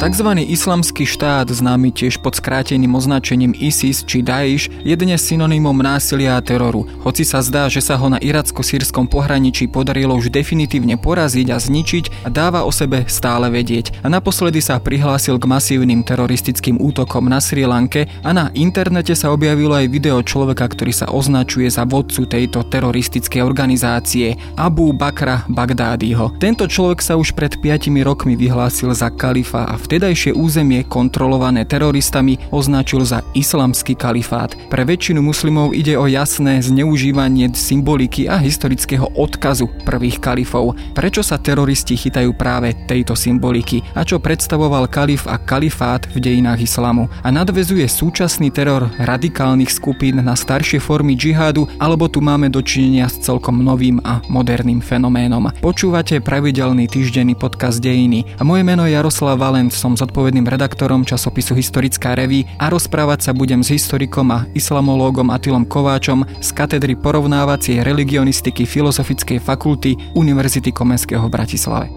Takzvaný 0.00 0.48
islamský 0.48 1.04
štát, 1.04 1.52
známy 1.52 1.92
tiež 1.92 2.24
pod 2.24 2.32
skráteným 2.32 2.88
označením 2.96 3.52
ISIS 3.52 4.00
či 4.00 4.24
Daesh, 4.24 4.72
je 4.80 4.96
dnes 4.96 5.20
synonymom 5.20 5.76
násilia 5.76 6.40
a 6.40 6.42
teroru. 6.42 6.88
Hoci 7.04 7.20
sa 7.20 7.44
zdá, 7.44 7.68
že 7.68 7.84
sa 7.84 8.00
ho 8.00 8.08
na 8.08 8.16
iracko-sírskom 8.16 9.04
pohraničí 9.04 9.68
podarilo 9.68 10.16
už 10.16 10.32
definitívne 10.32 10.96
poraziť 10.96 11.52
a 11.52 11.60
zničiť, 11.60 12.32
dáva 12.32 12.64
o 12.64 12.72
sebe 12.72 13.04
stále 13.12 13.52
vedieť. 13.52 14.00
A 14.00 14.08
naposledy 14.08 14.64
sa 14.64 14.80
prihlásil 14.80 15.36
k 15.36 15.44
masívnym 15.44 16.00
teroristickým 16.00 16.80
útokom 16.80 17.28
na 17.28 17.36
Sri 17.36 17.68
Lanke 17.68 18.08
a 18.24 18.32
na 18.32 18.48
internete 18.56 19.12
sa 19.12 19.28
objavilo 19.36 19.76
aj 19.76 19.84
video 19.92 20.24
človeka, 20.24 20.64
ktorý 20.64 20.96
sa 20.96 21.12
označuje 21.12 21.68
za 21.68 21.84
vodcu 21.84 22.24
tejto 22.24 22.64
teroristickej 22.72 23.44
organizácie, 23.44 24.32
Abu 24.56 24.96
Bakra 24.96 25.44
Bagdádiho. 25.44 26.40
Tento 26.40 26.64
človek 26.64 27.04
sa 27.04 27.20
už 27.20 27.36
pred 27.36 27.52
5 27.60 27.92
rokmi 28.00 28.32
vyhlásil 28.32 28.96
za 28.96 29.12
kalifa 29.12 29.68
a 29.68 29.76
vtedajšie 29.90 30.38
územie 30.38 30.86
kontrolované 30.86 31.66
teroristami 31.66 32.38
označil 32.54 33.02
za 33.02 33.26
islamský 33.34 33.98
kalifát. 33.98 34.54
Pre 34.70 34.86
väčšinu 34.86 35.18
muslimov 35.18 35.74
ide 35.74 35.98
o 35.98 36.06
jasné 36.06 36.62
zneužívanie 36.62 37.50
symboliky 37.50 38.30
a 38.30 38.38
historického 38.38 39.10
odkazu 39.18 39.66
prvých 39.82 40.22
kalifov. 40.22 40.78
Prečo 40.94 41.26
sa 41.26 41.42
teroristi 41.42 41.98
chytajú 41.98 42.38
práve 42.38 42.70
tejto 42.86 43.18
symboliky 43.18 43.82
a 43.98 44.06
čo 44.06 44.22
predstavoval 44.22 44.86
kalif 44.86 45.26
a 45.26 45.42
kalifát 45.42 46.06
v 46.14 46.22
dejinách 46.22 46.70
islamu 46.70 47.10
a 47.26 47.34
nadvezuje 47.34 47.90
súčasný 47.90 48.54
teror 48.54 48.94
radikálnych 49.02 49.74
skupín 49.74 50.22
na 50.22 50.38
staršie 50.38 50.78
formy 50.78 51.18
džihádu 51.18 51.66
alebo 51.82 52.06
tu 52.06 52.22
máme 52.22 52.46
dočinenia 52.46 53.10
s 53.10 53.18
celkom 53.26 53.58
novým 53.58 53.98
a 54.06 54.22
moderným 54.30 54.78
fenoménom. 54.78 55.50
Počúvate 55.58 56.22
pravidelný 56.22 56.86
týždenný 56.86 57.34
podcast 57.34 57.82
Dejiny 57.82 58.38
a 58.38 58.46
moje 58.46 58.62
meno 58.62 58.86
je 58.86 58.94
Jaroslav 58.94 59.34
Valent, 59.34 59.79
som 59.79 59.95
zodpovedným 59.95 60.43
redaktorom 60.43 61.07
časopisu 61.07 61.55
Historická 61.55 62.11
reví 62.19 62.43
a 62.59 62.67
rozprávať 62.67 63.19
sa 63.25 63.31
budem 63.31 63.63
s 63.63 63.71
historikom 63.71 64.27
a 64.35 64.43
islamológom 64.51 65.31
Atilom 65.31 65.63
Kováčom 65.63 66.27
z 66.43 66.49
katedry 66.51 66.99
porovnávacej 66.99 67.79
religionistiky 67.79 68.67
Filozofickej 68.67 69.39
fakulty 69.39 69.95
Univerzity 70.19 70.75
Komenského 70.75 71.23
v 71.23 71.31
Bratislave. 71.31 71.87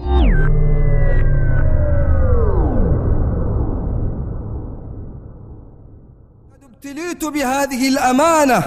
ابتليت 6.79 7.25
بهذه 7.25 7.87
الأمانة 7.87 8.59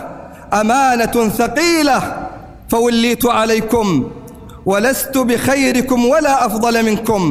أمانة 0.52 1.28
ثقيلة 1.28 2.28
فوليت 2.68 3.26
عليكم 3.26 4.10
ولست 4.66 5.18
بخيركم 5.18 6.04
ولا 6.04 6.46
أفضل 6.46 6.84
منكم 6.84 7.22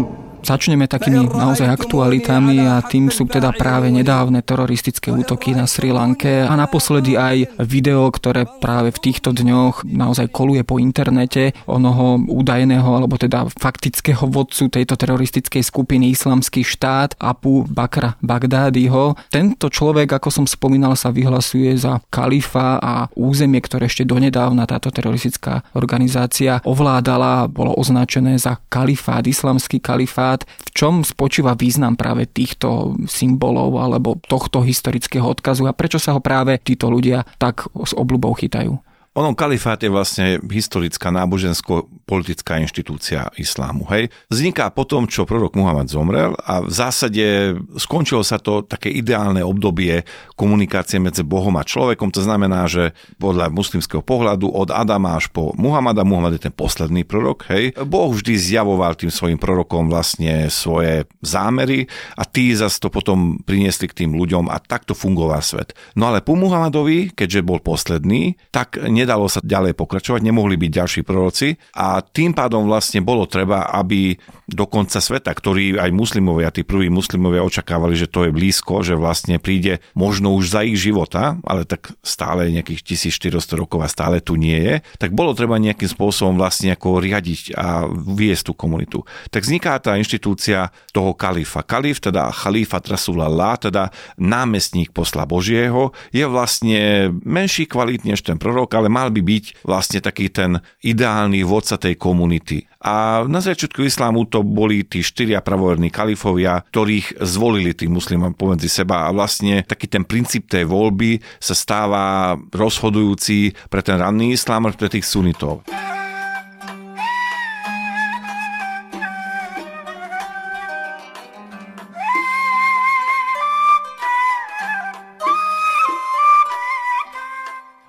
Začneme 0.43 0.87
takými 0.87 1.27
naozaj 1.27 1.69
aktualitami 1.69 2.63
a 2.65 2.85
tým 2.85 3.09
sú 3.11 3.27
teda 3.27 3.51
práve 3.57 3.89
nedávne 3.91 4.41
teroristické 4.41 5.11
útoky 5.11 5.57
na 5.57 5.65
Sri 5.65 5.91
Lanke 5.91 6.45
a 6.45 6.55
naposledy 6.55 7.19
aj 7.19 7.61
video, 7.67 8.07
ktoré 8.09 8.47
práve 8.61 8.95
v 8.95 9.03
týchto 9.11 9.35
dňoch 9.35 9.83
naozaj 9.87 10.31
koluje 10.31 10.63
po 10.63 10.79
internete 10.79 11.57
onoho 11.67 12.21
údajného 12.27 12.87
alebo 12.87 13.19
teda 13.19 13.49
faktického 13.59 14.29
vodcu 14.29 14.69
tejto 14.71 14.95
teroristickej 14.95 15.63
skupiny 15.63 16.15
Islamský 16.15 16.63
štát 16.63 17.19
Abu 17.19 17.67
Bakra 17.67 18.15
Bagdádiho. 18.23 19.19
Tento 19.31 19.67
človek, 19.67 20.19
ako 20.19 20.29
som 20.31 20.47
spomínal, 20.47 20.95
sa 20.95 21.11
vyhlasuje 21.11 21.75
za 21.75 21.99
kalifa 22.13 22.79
a 22.79 23.11
územie, 23.17 23.63
ktoré 23.63 23.91
ešte 23.91 24.07
donedávna 24.07 24.67
táto 24.67 24.93
teroristická 24.93 25.67
organizácia 25.75 26.59
ovládala, 26.63 27.49
bolo 27.51 27.75
označené 27.77 28.39
za 28.39 28.59
kalifát, 28.69 29.27
islamský 29.27 29.79
kalifát 29.79 30.36
napríklad, 30.37 30.67
v 30.67 30.71
čom 30.77 30.95
spočíva 31.01 31.57
význam 31.57 31.97
práve 31.97 32.29
týchto 32.29 32.97
symbolov 33.09 33.81
alebo 33.81 34.21
tohto 34.29 34.61
historického 34.61 35.25
odkazu 35.25 35.65
a 35.65 35.77
prečo 35.77 35.97
sa 35.97 36.13
ho 36.13 36.21
práve 36.21 36.61
títo 36.61 36.93
ľudia 36.93 37.25
tak 37.41 37.69
s 37.73 37.93
obľubou 37.97 38.37
chytajú? 38.37 38.86
Ono 39.17 39.33
kalifát 39.33 39.81
je 39.81 39.89
vlastne 39.89 40.37
historická 40.45 41.09
nábožensko-politická 41.09 42.61
inštitúcia 42.61 43.33
islámu. 43.41 43.89
Hej. 43.89 44.13
Vzniká 44.29 44.69
po 44.69 44.85
tom, 44.85 45.09
čo 45.09 45.25
prorok 45.25 45.57
Muhammad 45.57 45.89
zomrel 45.89 46.37
a 46.37 46.61
v 46.61 46.69
zásade 46.69 47.57
skončilo 47.81 48.21
sa 48.21 48.37
to 48.37 48.61
také 48.61 48.93
ideálne 48.93 49.41
obdobie 49.41 50.05
komunikácie 50.37 51.01
medzi 51.01 51.25
Bohom 51.25 51.57
a 51.57 51.65
človekom. 51.65 52.13
To 52.13 52.21
znamená, 52.21 52.69
že 52.69 52.93
podľa 53.17 53.49
muslimského 53.49 54.05
pohľadu 54.05 54.53
od 54.53 54.69
Adama 54.69 55.17
až 55.17 55.33
po 55.33 55.57
Muhammada, 55.57 56.05
Muhammad 56.05 56.37
je 56.37 56.53
ten 56.53 56.55
posledný 56.55 57.09
prorok, 57.09 57.49
hej. 57.49 57.73
Boh 57.89 58.13
vždy 58.13 58.37
zjavoval 58.37 59.01
tým 59.01 59.09
svojim 59.09 59.41
prorokom 59.41 59.89
vlastne 59.89 60.53
svoje 60.53 61.09
zámery 61.25 61.89
a 62.21 62.29
tí 62.29 62.53
zase 62.53 62.77
to 62.85 62.93
potom 62.93 63.41
priniesli 63.49 63.89
k 63.89 64.05
tým 64.05 64.13
ľuďom 64.13 64.53
a 64.53 64.61
takto 64.61 64.93
fungoval 64.93 65.41
svet. 65.41 65.73
No 65.97 66.13
ale 66.13 66.21
po 66.21 66.37
Muhammadovi, 66.37 67.17
keďže 67.17 67.41
bol 67.41 67.65
posledný, 67.65 68.37
tak 68.53 68.77
nedalo 69.07 69.31
sa 69.31 69.39
ďalej 69.39 69.79
pokračovať, 69.79 70.27
nemohli 70.27 70.59
byť 70.59 70.71
ďalší 70.75 71.01
proroci 71.07 71.55
a 71.79 72.03
tým 72.03 72.35
pádom 72.35 72.67
vlastne 72.67 72.99
bolo 73.07 73.31
treba, 73.31 73.71
aby 73.71 74.19
do 74.51 74.67
konca 74.67 74.99
sveta, 74.99 75.31
ktorý 75.31 75.79
aj 75.79 75.91
muslimovia, 75.95 76.51
tí 76.51 76.67
prví 76.67 76.91
muslimovia 76.91 77.47
očakávali, 77.47 77.95
že 77.95 78.11
to 78.11 78.27
je 78.27 78.35
blízko, 78.35 78.83
že 78.83 78.99
vlastne 78.99 79.39
príde 79.39 79.79
možno 79.95 80.35
už 80.35 80.51
za 80.51 80.67
ich 80.67 80.79
života, 80.79 81.39
ale 81.47 81.63
tak 81.63 81.95
stále 82.03 82.51
nejakých 82.51 82.83
1400 83.23 83.59
rokov 83.59 83.83
a 83.83 83.91
stále 83.91 84.19
tu 84.19 84.35
nie 84.35 84.59
je, 84.59 84.75
tak 84.99 85.15
bolo 85.15 85.35
treba 85.35 85.59
nejakým 85.59 85.91
spôsobom 85.91 86.35
vlastne 86.39 86.75
ako 86.75 86.99
riadiť 86.99 87.55
a 87.59 87.87
viesť 87.91 88.51
tú 88.51 88.53
komunitu. 88.55 88.99
Tak 89.31 89.47
vzniká 89.47 89.79
tá 89.83 89.99
inštitúcia 89.99 90.71
toho 90.91 91.15
kalifa. 91.15 91.67
Kalif, 91.67 91.99
teda 92.03 92.31
chalífa 92.31 92.79
Rasulullah, 92.83 93.59
teda 93.59 93.91
námestník 94.19 94.95
posla 94.95 95.27
Božieho, 95.27 95.91
je 96.15 96.23
vlastne 96.23 97.11
menší 97.27 97.67
kvalitný 97.67 98.15
než 98.15 98.23
ten 98.23 98.39
prorok, 98.39 98.73
ale 98.79 98.87
mal 98.97 99.13
by 99.13 99.21
byť 99.21 99.45
vlastne 99.69 100.01
taký 100.01 100.33
ten 100.33 100.57
ideálny 100.81 101.45
vodca 101.45 101.77
tej 101.77 102.01
komunity. 102.01 102.65
A 102.81 103.27
na 103.29 103.45
začiatku 103.45 103.85
islámu 103.85 104.25
to 104.33 104.41
boli 104.41 104.89
tí 104.89 105.05
štyria 105.05 105.45
pravoverní 105.45 105.93
kalifovia, 105.93 106.65
ktorých 106.73 107.21
zvolili 107.21 107.77
tí 107.77 107.85
muslimom 107.93 108.33
pomedzi 108.33 108.73
seba 108.73 109.05
a 109.05 109.13
vlastne 109.13 109.61
taký 109.61 109.91
ten 109.91 110.09
princíp 110.09 110.49
tej 110.49 110.65
voľby 110.65 111.21
sa 111.37 111.53
stáva 111.53 112.33
rozhodujúci 112.55 113.53
pre 113.69 113.85
ten 113.85 114.01
ranný 114.01 114.33
islám 114.33 114.71
a 114.71 114.73
pre 114.73 114.89
tých 114.89 115.05
sunitov. 115.05 115.67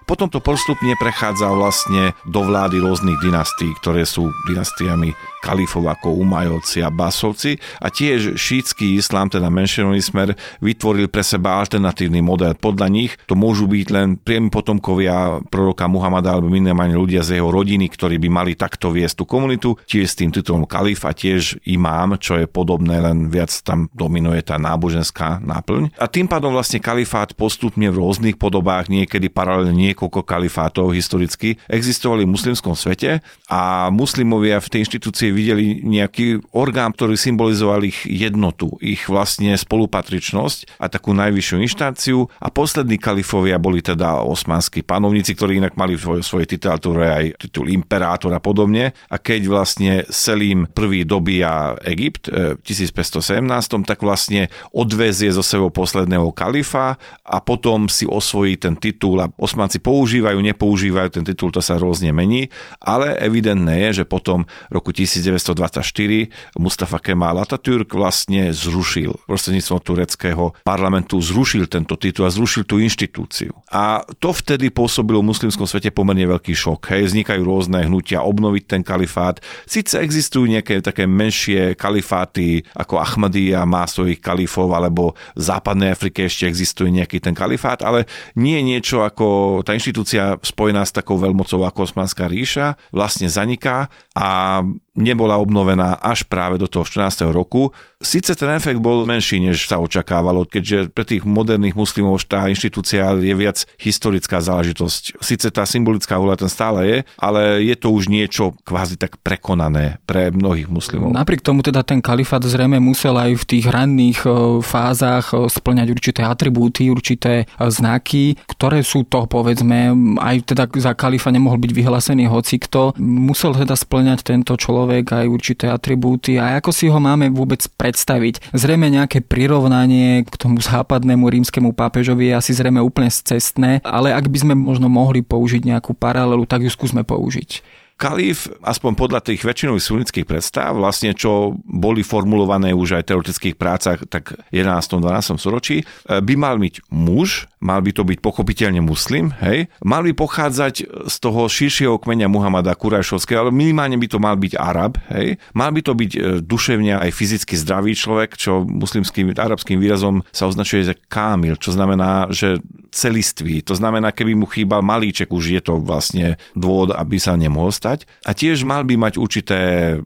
Potom 0.07 0.31
to 0.31 0.39
postupne 0.39 0.95
prechádza 0.95 1.51
vlastne 1.51 2.15
do 2.23 2.39
vlády 2.47 2.79
rôznych 2.79 3.19
dynastí, 3.19 3.75
ktoré 3.83 4.07
sú 4.07 4.31
dynastiami 4.47 5.11
kalifov 5.41 5.87
ako 5.87 6.17
Umajovci 6.17 6.81
a 6.81 6.89
Basovci 6.89 7.57
a 7.81 7.87
tiež 7.87 8.35
šítsky 8.35 8.97
islám, 8.97 9.29
teda 9.29 9.47
menšinový 9.47 10.01
smer, 10.01 10.33
vytvoril 10.59 11.07
pre 11.07 11.21
seba 11.21 11.57
alternatívny 11.61 12.19
model. 12.21 12.57
Podľa 12.57 12.87
nich 12.89 13.15
to 13.29 13.37
môžu 13.37 13.69
byť 13.69 13.87
len 13.93 14.07
priemi 14.17 14.49
potomkovia 14.49 15.39
proroka 15.47 15.85
Muhammada 15.85 16.35
alebo 16.35 16.51
minimálne 16.51 16.97
ľudia 16.97 17.21
z 17.21 17.39
jeho 17.39 17.49
rodiny, 17.49 17.87
ktorí 17.87 18.17
by 18.17 18.29
mali 18.29 18.53
takto 18.57 18.89
viesť 18.91 19.23
tú 19.23 19.25
komunitu, 19.29 19.69
tiež 19.85 20.05
s 20.09 20.17
tým 20.17 20.33
titulom 20.33 20.65
kalif 20.65 21.05
a 21.05 21.13
tiež 21.13 21.61
imám, 21.69 22.19
čo 22.19 22.37
je 22.37 22.49
podobné, 22.49 22.99
len 22.99 23.29
viac 23.31 23.53
tam 23.63 23.87
dominuje 23.93 24.43
tá 24.43 24.57
náboženská 24.57 25.39
náplň. 25.41 25.95
A 26.01 26.09
tým 26.09 26.27
pádom 26.27 26.53
vlastne 26.53 26.81
kalifát 26.81 27.31
postupne 27.37 27.87
v 27.87 27.99
rôznych 27.99 28.35
podobách, 28.35 28.89
niekedy 28.91 29.29
paralelne 29.31 29.75
niekoľko 29.75 30.25
kalifátov 30.25 30.91
historicky 30.91 31.59
existovali 31.69 32.25
v 32.25 32.33
muslimskom 32.33 32.73
svete 32.73 33.21
a 33.47 33.87
muslimovia 33.93 34.59
v 34.59 34.67
tej 34.71 34.79
inštitúcii 34.87 35.26
videli 35.31 35.81
nejaký 35.85 36.53
orgán, 36.53 36.93
ktorý 36.93 37.17
symbolizoval 37.17 37.83
ich 37.85 38.05
jednotu, 38.05 38.75
ich 38.81 39.07
vlastne 39.09 39.55
spolupatričnosť 39.55 40.79
a 40.81 40.89
takú 40.89 41.13
najvyššiu 41.15 41.57
inštanciu. 41.63 42.27
A 42.41 42.47
poslední 42.53 42.97
kalifovia 43.01 43.61
boli 43.61 43.81
teda 43.81 44.21
osmanskí 44.25 44.81
panovníci, 44.83 45.33
ktorí 45.33 45.57
inak 45.61 45.75
mali 45.79 45.97
v 45.97 46.21
svojej 46.21 46.47
titulatúre 46.47 47.05
aj 47.07 47.25
titul 47.47 47.69
imperátor 47.71 48.33
a 48.33 48.41
podobne. 48.41 48.95
A 49.11 49.15
keď 49.17 49.41
vlastne 49.49 49.91
Selim 50.09 50.67
prvý 50.69 51.03
dobíja 51.03 51.77
Egypt 51.87 52.29
v 52.31 52.59
1517, 52.61 53.87
tak 53.87 54.01
vlastne 54.03 54.49
odvezie 54.73 55.31
zo 55.31 55.45
sebou 55.45 55.69
posledného 55.71 56.31
kalifa 56.35 56.99
a 57.23 57.37
potom 57.39 57.87
si 57.87 58.07
osvojí 58.07 58.57
ten 58.57 58.75
titul 58.75 59.21
a 59.21 59.31
osmanci 59.37 59.79
používajú, 59.79 60.39
nepoužívajú 60.39 61.09
ten 61.13 61.23
titul, 61.23 61.53
to 61.53 61.61
sa 61.63 61.77
rôzne 61.77 62.11
mení, 62.11 62.49
ale 62.81 63.15
evidentné 63.19 63.89
je, 63.89 64.01
že 64.01 64.09
potom 64.09 64.49
roku 64.71 64.91
1924 65.19 66.57
Mustafa 66.57 66.97
Kemal 67.01 67.37
Atatürk 67.41 67.93
vlastne 67.93 68.53
zrušil 68.53 69.13
prostredníctvom 69.27 69.79
tureckého 69.83 70.57
parlamentu 70.65 71.21
zrušil 71.21 71.69
tento 71.69 71.93
titul 71.99 72.25
a 72.25 72.33
zrušil 72.33 72.65
tú 72.65 72.81
inštitúciu. 72.81 73.53
A 73.69 74.01
to 74.17 74.33
vtedy 74.33 74.73
pôsobilo 74.73 75.21
v 75.21 75.29
muslimskom 75.29 75.69
svete 75.69 75.93
pomerne 75.93 76.25
veľký 76.25 76.55
šok. 76.55 76.89
Hej, 76.89 77.13
vznikajú 77.13 77.41
rôzne 77.43 77.85
hnutia 77.85 78.23
obnoviť 78.23 78.63
ten 78.65 78.81
kalifát. 78.81 79.43
Sice 79.69 80.01
existujú 80.01 80.49
nejaké 80.49 80.81
také 80.81 81.05
menšie 81.05 81.75
kalifáty 81.77 82.65
ako 82.73 82.97
Ahmadiyya 82.97 83.67
má 83.67 83.85
svojich 83.85 84.23
kalifov, 84.23 84.73
alebo 84.73 85.13
v 85.37 85.41
západnej 85.41 85.93
Afrike 85.93 86.25
ešte 86.25 86.49
existuje 86.49 86.89
nejaký 86.89 87.21
ten 87.21 87.37
kalifát, 87.37 87.83
ale 87.85 88.09
nie 88.33 88.57
je 88.57 88.63
niečo 88.63 88.97
ako 89.05 89.61
tá 89.61 89.77
inštitúcia 89.77 90.39
spojená 90.41 90.81
s 90.87 90.95
takou 90.95 91.19
veľmocou 91.19 91.61
ako 91.67 91.87
Osmanská 91.87 92.25
ríša, 92.25 92.79
vlastne 92.89 93.29
zaniká 93.29 93.91
a 94.17 94.61
nebola 94.97 95.37
obnovená 95.37 95.95
až 96.01 96.25
práve 96.25 96.57
do 96.57 96.65
toho 96.65 96.83
14. 96.83 97.29
roku. 97.29 97.69
Sice 98.01 98.33
ten 98.37 98.49
efekt 98.53 98.81
bol 98.81 99.05
menší, 99.05 99.41
než 99.41 99.69
sa 99.69 99.81
očakávalo, 99.81 100.45
keďže 100.45 100.93
pre 100.93 101.05
tých 101.05 101.25
moderných 101.25 101.77
muslimov 101.77 102.21
tá 102.25 102.49
inštitúcia 102.49 103.13
je 103.17 103.33
viac 103.37 103.65
historická 103.77 104.41
záležitosť. 104.41 105.21
Sice 105.21 105.47
tá 105.49 105.65
symbolická 105.65 106.17
vola 106.17 106.37
ten 106.37 106.49
stále 106.49 106.79
je, 106.85 106.97
ale 107.17 107.61
je 107.61 107.73
to 107.77 107.93
už 107.93 108.09
niečo 108.09 108.57
kvázi 108.65 108.97
tak 108.97 109.21
prekonané 109.21 110.01
pre 110.09 110.33
mnohých 110.33 110.69
muslimov. 110.69 111.13
Napriek 111.13 111.45
tomu 111.45 111.61
teda 111.61 111.85
ten 111.85 112.01
kalifát 112.01 112.41
zrejme 112.41 112.81
musel 112.81 113.17
aj 113.17 113.37
v 113.37 113.43
tých 113.45 113.65
ranných 113.69 114.19
e, 114.25 114.29
fázach 114.61 115.33
e, 115.33 115.49
splňať 115.49 115.87
určité 115.93 116.21
atribúty, 116.25 116.89
určité 116.89 117.45
e, 117.45 117.45
znaky, 117.69 118.37
ktoré 118.49 118.81
sú 118.81 119.05
to, 119.05 119.25
povedzme, 119.29 119.93
aj 120.17 120.53
teda 120.53 120.65
za 120.77 120.93
kalifa 120.93 121.29
nemohol 121.33 121.61
byť 121.61 121.71
vyhlásený 121.73 122.29
hocikto. 122.29 122.93
Musel 123.01 123.53
teda 123.57 123.73
splňať 123.73 124.25
tento 124.25 124.53
človek 124.57 124.86
aj 124.87 125.25
určité 125.25 125.65
atribúty 125.73 126.37
a 126.37 126.61
ako 126.61 126.69
si 126.69 126.85
ho 126.87 126.99
máme 127.01 127.33
vôbec 127.33 127.65
pre 127.73 127.87
predstaviť. 127.87 128.51
Zrejme 128.51 128.91
nejaké 128.91 129.23
prirovnanie 129.23 130.27
k 130.27 130.35
tomu 130.35 130.59
západnému 130.59 131.23
rímskemu 131.23 131.71
pápežovi 131.71 132.27
je 132.27 132.33
asi 132.35 132.51
zrejme 132.51 132.83
úplne 132.83 133.07
cestné, 133.07 133.79
ale 133.87 134.11
ak 134.11 134.27
by 134.27 134.37
sme 134.43 134.53
možno 134.59 134.91
mohli 134.91 135.23
použiť 135.23 135.63
nejakú 135.63 135.95
paralelu, 135.95 136.43
tak 136.43 136.67
ju 136.67 136.69
skúsme 136.69 137.07
použiť. 137.07 137.63
Kalif, 137.97 138.45
aspoň 138.61 138.93
podľa 138.93 139.25
tých 139.25 139.41
väčšinových 139.41 139.81
sunnických 139.81 140.29
predstav, 140.29 140.77
vlastne 140.77 141.17
čo 141.17 141.57
boli 141.65 142.05
formulované 142.05 142.69
už 142.69 143.01
aj 143.01 143.03
v 143.03 143.09
teoretických 143.09 143.55
prácach, 143.57 144.05
tak 144.05 144.37
11. 144.53 145.01
12. 145.01 145.41
storočí, 145.41 145.81
e, 145.81 145.85
by 146.21 146.33
mal 146.37 146.61
byť 146.61 146.93
muž, 146.93 147.49
mal 147.57 147.81
by 147.81 147.89
to 147.89 148.05
byť 148.05 148.21
pochopiteľne 148.21 148.85
muslim, 148.85 149.33
hej, 149.41 149.65
mal 149.81 150.05
by 150.05 150.13
pochádzať 150.13 151.09
z 151.09 151.15
toho 151.17 151.49
širšieho 151.49 151.97
kmeňa 151.97 152.29
Muhammada 152.29 152.77
Kurajšovského, 152.77 153.49
ale 153.49 153.51
minimálne 153.51 153.97
by 153.97 154.07
to 154.13 154.21
mal 154.21 154.37
byť 154.37 154.53
Arab, 154.61 155.01
hej, 155.09 155.41
mal 155.57 155.73
by 155.73 155.81
to 155.81 155.97
byť 155.97 156.11
e, 156.13 156.19
duševne 156.45 157.01
aj 157.01 157.09
fyzicky 157.09 157.57
zdravý 157.57 157.97
človek, 157.97 158.37
čo 158.37 158.61
muslimským 158.61 159.33
arabským 159.33 159.81
výrazom 159.81 160.21
sa 160.29 160.45
označuje 160.45 160.85
za 160.85 160.93
kámil, 161.09 161.57
čo 161.57 161.73
znamená, 161.73 162.29
že 162.29 162.61
celistvý. 162.89 163.61
To 163.67 163.75
znamená, 163.75 164.15
keby 164.15 164.33
mu 164.33 164.47
chýbal 164.47 164.81
malíček, 164.81 165.29
už 165.29 165.59
je 165.59 165.61
to 165.61 165.77
vlastne 165.81 166.39
dôvod, 166.57 166.95
aby 166.95 167.19
sa 167.19 167.37
nemohol 167.37 167.69
stať 167.69 168.07
a 168.25 168.33
tiež 168.33 168.63
mal 168.63 168.87
by 168.87 168.95
mať 168.97 169.13
určité 169.19 169.59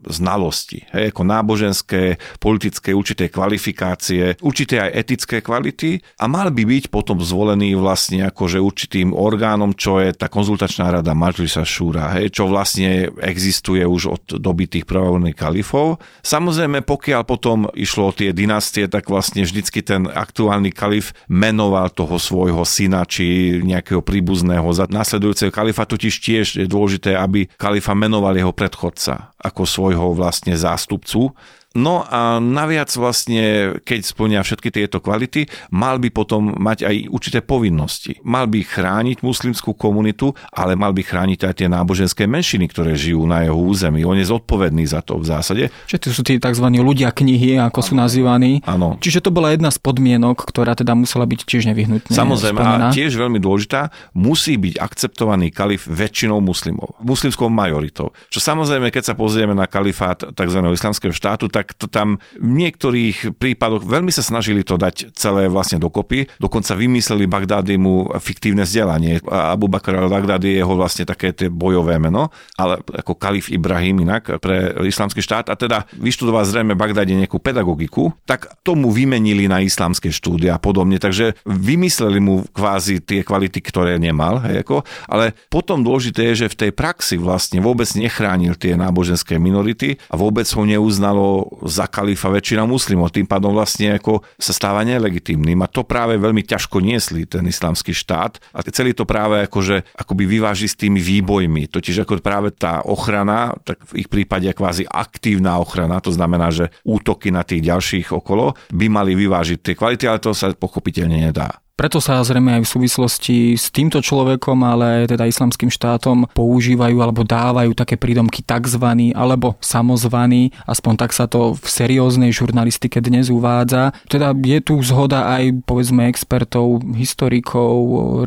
znalosti, 0.04 0.84
hej, 0.92 1.14
ako 1.14 1.22
náboženské, 1.22 2.02
politické, 2.42 2.92
určité 2.92 3.32
kvalifikácie, 3.32 4.36
určité 4.42 4.82
aj 4.82 4.90
etické 4.92 5.38
kvality 5.40 6.02
a 6.18 6.28
mal 6.28 6.52
by 6.52 6.62
byť 6.66 6.84
potom 6.92 7.22
zvolený 7.22 7.78
vlastne 7.78 8.26
akože 8.28 8.58
určitým 8.58 9.14
orgánom, 9.16 9.72
čo 9.72 10.02
je 10.02 10.12
tá 10.12 10.26
konzultačná 10.28 10.90
rada 10.90 11.14
Majlisa 11.14 11.64
Šúra, 11.64 12.18
hej, 12.18 12.34
čo 12.34 12.50
vlastne 12.50 13.08
existuje 13.22 13.86
už 13.86 14.02
od 14.10 14.22
doby 14.42 14.66
tých 14.68 14.84
pravolných 14.84 15.38
kalifov. 15.38 16.02
Samozrejme, 16.26 16.82
pokiaľ 16.82 17.22
potom 17.22 17.70
išlo 17.72 18.10
o 18.10 18.16
tie 18.16 18.34
dynastie, 18.34 18.90
tak 18.90 19.08
vlastne 19.08 19.46
vždycky 19.46 19.80
ten 19.80 20.10
aktuálny 20.10 20.74
kalif 20.74 21.14
menoval 21.30 21.88
toho 21.94 22.18
svojho 22.18 22.66
syna 22.66 22.81
či 23.04 23.58
nejakého 23.60 24.00
príbuzného. 24.00 24.64
Za 24.72 24.88
nasledujúceho 24.88 25.52
kalifa, 25.52 25.84
totiž 25.84 26.14
tiež 26.22 26.46
je 26.62 26.66
dôležité, 26.66 27.18
aby 27.18 27.50
kalifa 27.60 27.92
menoval 27.92 28.32
jeho 28.38 28.54
predchodca 28.54 29.34
ako 29.38 29.62
svojho 29.66 30.14
vlastne 30.16 30.54
zástupcu 30.56 31.34
No 31.72 32.04
a 32.04 32.36
naviac 32.36 32.92
vlastne, 32.92 33.76
keď 33.80 34.00
splňa 34.04 34.40
všetky 34.44 34.68
tieto 34.68 35.00
kvality, 35.00 35.48
mal 35.72 35.96
by 35.96 36.12
potom 36.12 36.52
mať 36.60 36.84
aj 36.84 36.96
určité 37.08 37.38
povinnosti. 37.40 38.20
Mal 38.24 38.48
by 38.48 38.60
chrániť 38.60 39.24
muslimskú 39.24 39.72
komunitu, 39.72 40.36
ale 40.52 40.76
mal 40.76 40.92
by 40.92 41.00
chrániť 41.00 41.40
aj 41.48 41.54
tie 41.64 41.68
náboženské 41.72 42.28
menšiny, 42.28 42.68
ktoré 42.68 42.92
žijú 42.96 43.24
na 43.24 43.44
jeho 43.48 43.56
území. 43.56 44.04
On 44.04 44.16
je 44.16 44.28
zodpovedný 44.28 44.84
za 44.84 45.00
to 45.00 45.16
v 45.16 45.24
zásade. 45.28 45.64
Čiže 45.88 46.00
to 46.00 46.08
sú 46.12 46.22
tí 46.24 46.36
tzv. 46.36 46.66
ľudia 46.68 47.12
knihy, 47.12 47.56
ako 47.56 47.80
ano. 47.80 47.88
sú 47.88 47.92
nazývaní. 47.96 48.52
Áno. 48.68 49.00
Čiže 49.00 49.24
to 49.24 49.30
bola 49.32 49.52
jedna 49.52 49.72
z 49.72 49.78
podmienok, 49.80 50.44
ktorá 50.44 50.76
teda 50.76 50.92
musela 50.92 51.24
byť 51.24 51.40
tiež 51.48 51.72
nevyhnutná. 51.72 52.12
Samozrejme, 52.12 52.60
spomená. 52.60 52.88
a 52.88 52.94
tiež 52.94 53.16
veľmi 53.16 53.40
dôležitá, 53.40 53.88
musí 54.12 54.60
byť 54.60 54.76
akceptovaný 54.76 55.48
kalif 55.54 55.88
väčšinou 55.88 56.42
muslimov, 56.44 56.98
muslimskou 57.00 57.48
majoritou. 57.48 58.12
Čo 58.28 58.38
samozrejme, 58.42 58.92
keď 58.92 59.12
sa 59.12 59.14
pozrieme 59.14 59.56
na 59.56 59.64
kalifát 59.64 60.20
tzv. 60.20 60.58
islamského 60.72 61.14
štátu, 61.14 61.48
tak 61.48 61.61
tak 61.62 61.78
to 61.78 61.86
tam 61.86 62.18
v 62.34 62.52
niektorých 62.58 63.38
prípadoch 63.38 63.86
veľmi 63.86 64.10
sa 64.10 64.26
snažili 64.26 64.66
to 64.66 64.74
dať 64.74 65.14
celé 65.14 65.46
vlastne 65.46 65.78
dokopy. 65.78 66.26
Dokonca 66.42 66.74
vymysleli 66.74 67.30
Bagdády 67.30 67.78
mu 67.78 68.10
fiktívne 68.18 68.66
vzdelanie. 68.66 69.22
Abu 69.30 69.70
Bakr 69.70 69.94
al-Baghdadi 69.94 70.50
je 70.50 70.58
jeho 70.58 70.74
vlastne 70.74 71.06
také 71.06 71.30
tie 71.30 71.46
bojové 71.46 72.02
meno, 72.02 72.34
ale 72.58 72.82
ako 72.82 73.14
kalif 73.14 73.46
Ibrahim 73.46 74.02
inak 74.02 74.42
pre 74.42 74.74
islamský 74.82 75.22
štát 75.22 75.46
a 75.46 75.54
teda 75.54 75.86
vyštudoval 75.94 76.42
zrejme 76.42 76.74
Bagdáde 76.74 77.14
nejakú 77.14 77.38
pedagogiku, 77.38 78.10
tak 78.26 78.50
tomu 78.66 78.90
vymenili 78.90 79.46
na 79.46 79.62
islamské 79.62 80.10
štúdia 80.10 80.58
a 80.58 80.58
podobne. 80.58 80.98
Takže 80.98 81.38
vymysleli 81.46 82.18
mu 82.18 82.42
kvázi 82.50 82.98
tie 82.98 83.22
kvality, 83.22 83.62
ktoré 83.62 84.02
nemal, 84.02 84.42
hej, 84.42 84.66
ako, 84.66 84.82
ale 85.06 85.38
potom 85.46 85.86
dôležité 85.86 86.34
je, 86.34 86.42
že 86.42 86.50
v 86.50 86.58
tej 86.66 86.70
praxi 86.74 87.14
vlastne 87.20 87.62
vôbec 87.62 87.86
nechránil 87.94 88.58
tie 88.58 88.74
náboženské 88.74 89.38
minority 89.38 90.00
a 90.08 90.18
vôbec 90.18 90.48
ho 90.48 90.62
neuznalo 90.64 91.51
za 91.64 91.86
kalifa 91.86 92.28
väčšina 92.32 92.66
muslimov, 92.66 93.14
tým 93.14 93.28
pádom 93.28 93.54
vlastne 93.54 93.96
ako 93.96 94.24
sa 94.36 94.52
stáva 94.52 94.82
nelegitímnym. 94.82 95.60
A 95.62 95.70
to 95.70 95.86
práve 95.86 96.18
veľmi 96.18 96.42
ťažko 96.42 96.82
niesli 96.82 97.24
ten 97.24 97.46
islamský 97.46 97.94
štát. 97.94 98.42
A 98.52 98.64
celý 98.68 98.92
to 98.92 99.06
práve 99.06 99.46
akože 99.46 99.86
akoby 99.94 100.24
vyváži 100.26 100.66
s 100.66 100.76
tými 100.76 100.98
výbojmi, 100.98 101.70
totiž 101.70 102.02
ako 102.02 102.18
práve 102.24 102.50
tá 102.52 102.82
ochrana, 102.82 103.54
tak 103.62 103.80
v 103.94 104.04
ich 104.04 104.08
prípade 104.10 104.50
kvázi 104.50 104.84
aktívna 104.88 105.62
ochrana, 105.62 106.02
to 106.02 106.10
znamená, 106.10 106.50
že 106.50 106.74
útoky 106.82 107.30
na 107.30 107.46
tých 107.46 107.62
ďalších 107.62 108.10
okolo 108.10 108.58
by 108.74 108.86
mali 108.90 109.14
vyvážiť 109.14 109.58
tie 109.62 109.74
kvality, 109.78 110.04
ale 110.10 110.18
to 110.18 110.34
sa 110.34 110.50
pochopiteľne 110.52 111.30
nedá. 111.30 111.61
Preto 111.82 111.98
sa 111.98 112.22
zrejme 112.22 112.54
aj 112.54 112.62
v 112.62 112.72
súvislosti 112.78 113.38
s 113.58 113.74
týmto 113.74 113.98
človekom, 113.98 114.54
ale 114.62 115.10
teda 115.10 115.26
islamským 115.26 115.66
štátom 115.66 116.30
používajú 116.30 116.94
alebo 117.02 117.26
dávajú 117.26 117.74
také 117.74 117.98
prídomky 117.98 118.46
tzv. 118.46 119.10
alebo 119.18 119.58
samozvaný, 119.58 120.54
aspoň 120.62 120.94
tak 120.94 121.10
sa 121.10 121.26
to 121.26 121.58
v 121.58 121.66
serióznej 121.66 122.30
žurnalistike 122.30 123.02
dnes 123.02 123.34
uvádza. 123.34 123.90
Teda 124.06 124.30
je 124.30 124.62
tu 124.62 124.78
zhoda 124.78 125.26
aj 125.34 125.66
povedzme 125.66 126.06
expertov, 126.06 126.86
historikov, 126.94 127.74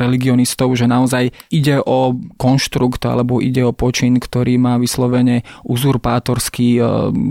religionistov, 0.03 0.75
že 0.75 0.91
naozaj 0.91 1.31
ide 1.47 1.79
o 1.79 2.11
konštrukt 2.35 3.07
alebo 3.07 3.39
ide 3.39 3.63
o 3.63 3.71
počin, 3.71 4.19
ktorý 4.19 4.59
má 4.59 4.75
vyslovene 4.75 5.47
uzurpátorský 5.63 6.69
e, 6.75 6.81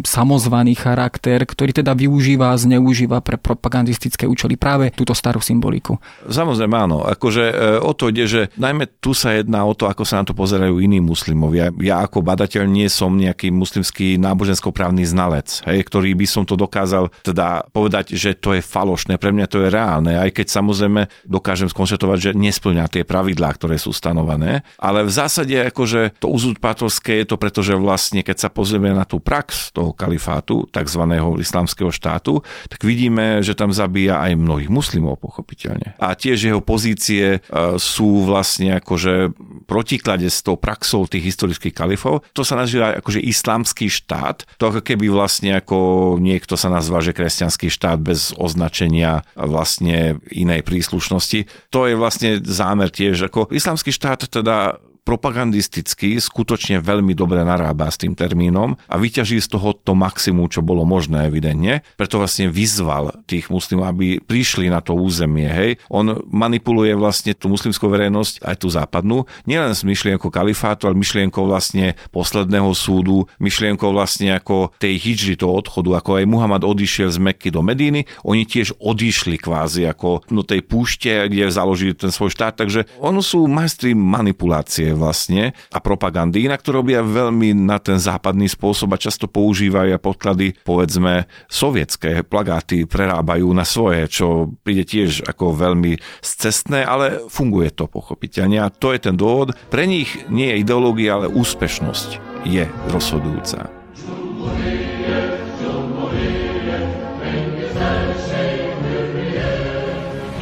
samozvaný 0.08 0.72
charakter, 0.72 1.44
ktorý 1.44 1.84
teda 1.84 1.92
využíva 1.92 2.48
a 2.48 2.56
zneužíva 2.56 3.20
pre 3.20 3.36
propagandistické 3.36 4.24
účely 4.24 4.56
práve 4.56 4.88
túto 4.96 5.12
starú 5.12 5.44
symboliku. 5.44 6.00
Samozrejme 6.24 6.76
áno, 6.76 7.04
akože 7.04 7.44
e, 7.50 7.54
o 7.82 7.92
to 7.92 8.08
ide, 8.08 8.24
že 8.24 8.40
najmä 8.56 9.00
tu 9.02 9.12
sa 9.12 9.36
jedná 9.36 9.66
o 9.66 9.76
to, 9.76 9.90
ako 9.90 10.06
sa 10.06 10.22
na 10.22 10.24
to 10.28 10.32
pozerajú 10.32 10.80
iní 10.80 11.02
muslimovia. 11.02 11.74
Ja 11.80 12.04
ako 12.06 12.24
badateľ 12.24 12.64
nie 12.64 12.88
som 12.88 13.14
nejaký 13.16 13.52
muslimský 13.52 14.16
nábožensko-právny 14.20 15.04
znalec, 15.04 15.64
hej, 15.68 15.84
ktorý 15.84 16.16
by 16.16 16.26
som 16.28 16.42
to 16.48 16.56
dokázal 16.56 17.12
teda 17.26 17.68
povedať, 17.70 18.16
že 18.16 18.36
to 18.38 18.56
je 18.56 18.62
falošné. 18.64 19.20
Pre 19.20 19.30
mňa 19.34 19.46
to 19.50 19.64
je 19.64 19.68
reálne, 19.68 20.16
aj 20.16 20.30
keď 20.32 20.46
samozrejme 20.48 21.06
dokážem 21.28 21.68
skonštatovať, 21.68 22.18
že 22.18 22.30
nesplňa 22.36 22.84
tie 22.88 23.02
pravidlá, 23.04 23.52
ktoré 23.56 23.76
sú 23.76 23.92
stanovené. 23.92 24.64
Ale 24.80 25.04
v 25.04 25.12
zásade 25.12 25.54
akože 25.70 26.20
to 26.20 26.32
uzurpátorské 26.32 27.24
je 27.24 27.26
to 27.28 27.36
preto, 27.36 27.60
že 27.60 27.76
vlastne 27.76 28.24
keď 28.24 28.36
sa 28.36 28.48
pozrieme 28.48 28.92
na 28.92 29.04
tú 29.04 29.20
prax 29.20 29.72
toho 29.72 29.92
kalifátu, 29.92 30.66
tzv. 30.72 31.02
islamského 31.40 31.92
štátu, 31.92 32.40
tak 32.68 32.80
vidíme, 32.82 33.40
že 33.44 33.56
tam 33.56 33.70
zabíja 33.70 34.20
aj 34.24 34.36
mnohých 34.36 34.70
muslimov, 34.70 35.20
pochopiteľne 35.20 35.96
a 36.08 36.16
tiež 36.16 36.50
jeho 36.50 36.60
pozície 36.64 37.38
e, 37.38 37.38
sú 37.80 38.24
vlastne 38.24 38.78
akože 38.80 39.34
protiklade 39.64 40.28
s 40.28 40.44
tou 40.44 40.56
praxou 40.60 41.08
tých 41.08 41.34
historických 41.34 41.74
kalifov. 41.74 42.22
To 42.36 42.42
sa 42.44 42.56
nazýva 42.56 43.00
akože 43.00 43.20
islamský 43.20 43.88
štát. 43.88 44.44
To 44.60 44.70
ako 44.70 44.80
keby 44.84 45.08
vlastne 45.08 45.56
ako 45.56 46.16
niekto 46.20 46.54
sa 46.54 46.68
nazva, 46.68 47.00
že 47.00 47.16
kresťanský 47.16 47.68
štát 47.72 47.98
bez 48.00 48.36
označenia 48.36 49.24
vlastne 49.34 50.20
inej 50.28 50.62
príslušnosti. 50.64 51.72
To 51.72 51.88
je 51.88 51.94
vlastne 51.96 52.40
zámer 52.44 52.92
tiež, 52.92 53.28
ako 53.32 53.50
islamský 53.50 53.90
štát 53.90 54.28
teda 54.28 54.78
propagandisticky 55.04 56.16
skutočne 56.16 56.80
veľmi 56.80 57.12
dobre 57.12 57.44
narába 57.44 57.92
s 57.92 58.00
tým 58.00 58.16
termínom 58.16 58.74
a 58.88 58.94
vyťaží 58.96 59.36
z 59.38 59.52
toho 59.52 59.76
to 59.76 59.92
maximum, 59.92 60.48
čo 60.48 60.64
bolo 60.64 60.88
možné 60.88 61.28
evidentne. 61.28 61.84
Preto 62.00 62.16
vlastne 62.16 62.48
vyzval 62.48 63.12
tých 63.28 63.52
muslimov, 63.52 63.92
aby 63.92 64.18
prišli 64.18 64.72
na 64.72 64.80
to 64.80 64.96
územie. 64.96 65.46
Hej. 65.46 65.70
On 65.92 66.24
manipuluje 66.32 66.96
vlastne 66.96 67.36
tú 67.36 67.52
muslimskú 67.52 67.86
verejnosť, 67.92 68.40
aj 68.42 68.56
tú 68.56 68.72
západnú, 68.72 69.28
nielen 69.44 69.76
s 69.76 69.84
myšlienkou 69.84 70.32
kalifátu, 70.32 70.88
ale 70.88 70.96
myšlienkou 70.96 71.44
vlastne 71.44 71.94
posledného 72.08 72.72
súdu, 72.72 73.28
myšlienkou 73.36 73.92
vlastne 73.92 74.32
ako 74.32 74.72
tej 74.80 74.96
hijri, 74.96 75.36
toho 75.36 75.60
odchodu, 75.60 76.00
ako 76.00 76.16
aj 76.16 76.24
Muhammad 76.24 76.64
odišiel 76.64 77.12
z 77.12 77.20
Mekky 77.20 77.52
do 77.52 77.60
Medíny, 77.60 78.08
oni 78.24 78.48
tiež 78.48 78.80
odišli 78.80 79.36
kvázi 79.36 79.84
ako 79.84 80.24
do 80.32 80.40
tej 80.40 80.64
púšte, 80.64 81.12
kde 81.28 81.52
založili 81.52 81.92
ten 81.92 82.08
svoj 82.08 82.32
štát, 82.32 82.56
takže 82.56 82.88
oni 83.02 83.20
sú 83.20 83.44
majstri 83.44 83.92
manipulácie 83.92 84.93
vlastne 84.94 85.52
a 85.74 85.78
propagandy. 85.82 86.46
Inak 86.46 86.62
to 86.62 86.72
robia 86.72 87.02
veľmi 87.02 87.52
na 87.52 87.82
ten 87.82 87.98
západný 88.00 88.48
spôsob 88.48 88.94
a 88.94 89.02
často 89.02 89.26
používajú 89.28 89.98
podklady, 89.98 90.54
povedzme, 90.62 91.26
sovietské 91.46 92.24
plagáty 92.24 92.86
prerábajú 92.86 93.50
na 93.52 93.66
svoje, 93.66 94.06
čo 94.08 94.54
príde 94.62 94.86
tiež 94.86 95.26
ako 95.26 95.54
veľmi 95.54 95.98
scestné, 96.22 96.86
ale 96.86 97.26
funguje 97.28 97.74
to 97.74 97.90
pochopiteľne 97.90 98.62
a 98.62 98.72
to 98.72 98.94
je 98.94 99.00
ten 99.10 99.16
dôvod. 99.18 99.52
Pre 99.68 99.84
nich 99.84 100.14
nie 100.30 100.50
je 100.50 100.60
ideológia, 100.62 101.18
ale 101.18 101.30
úspešnosť 101.30 102.42
je 102.46 102.64
rozhodujúca. 102.92 103.70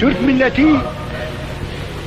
Türk 0.02 0.18
milleti 0.20 0.66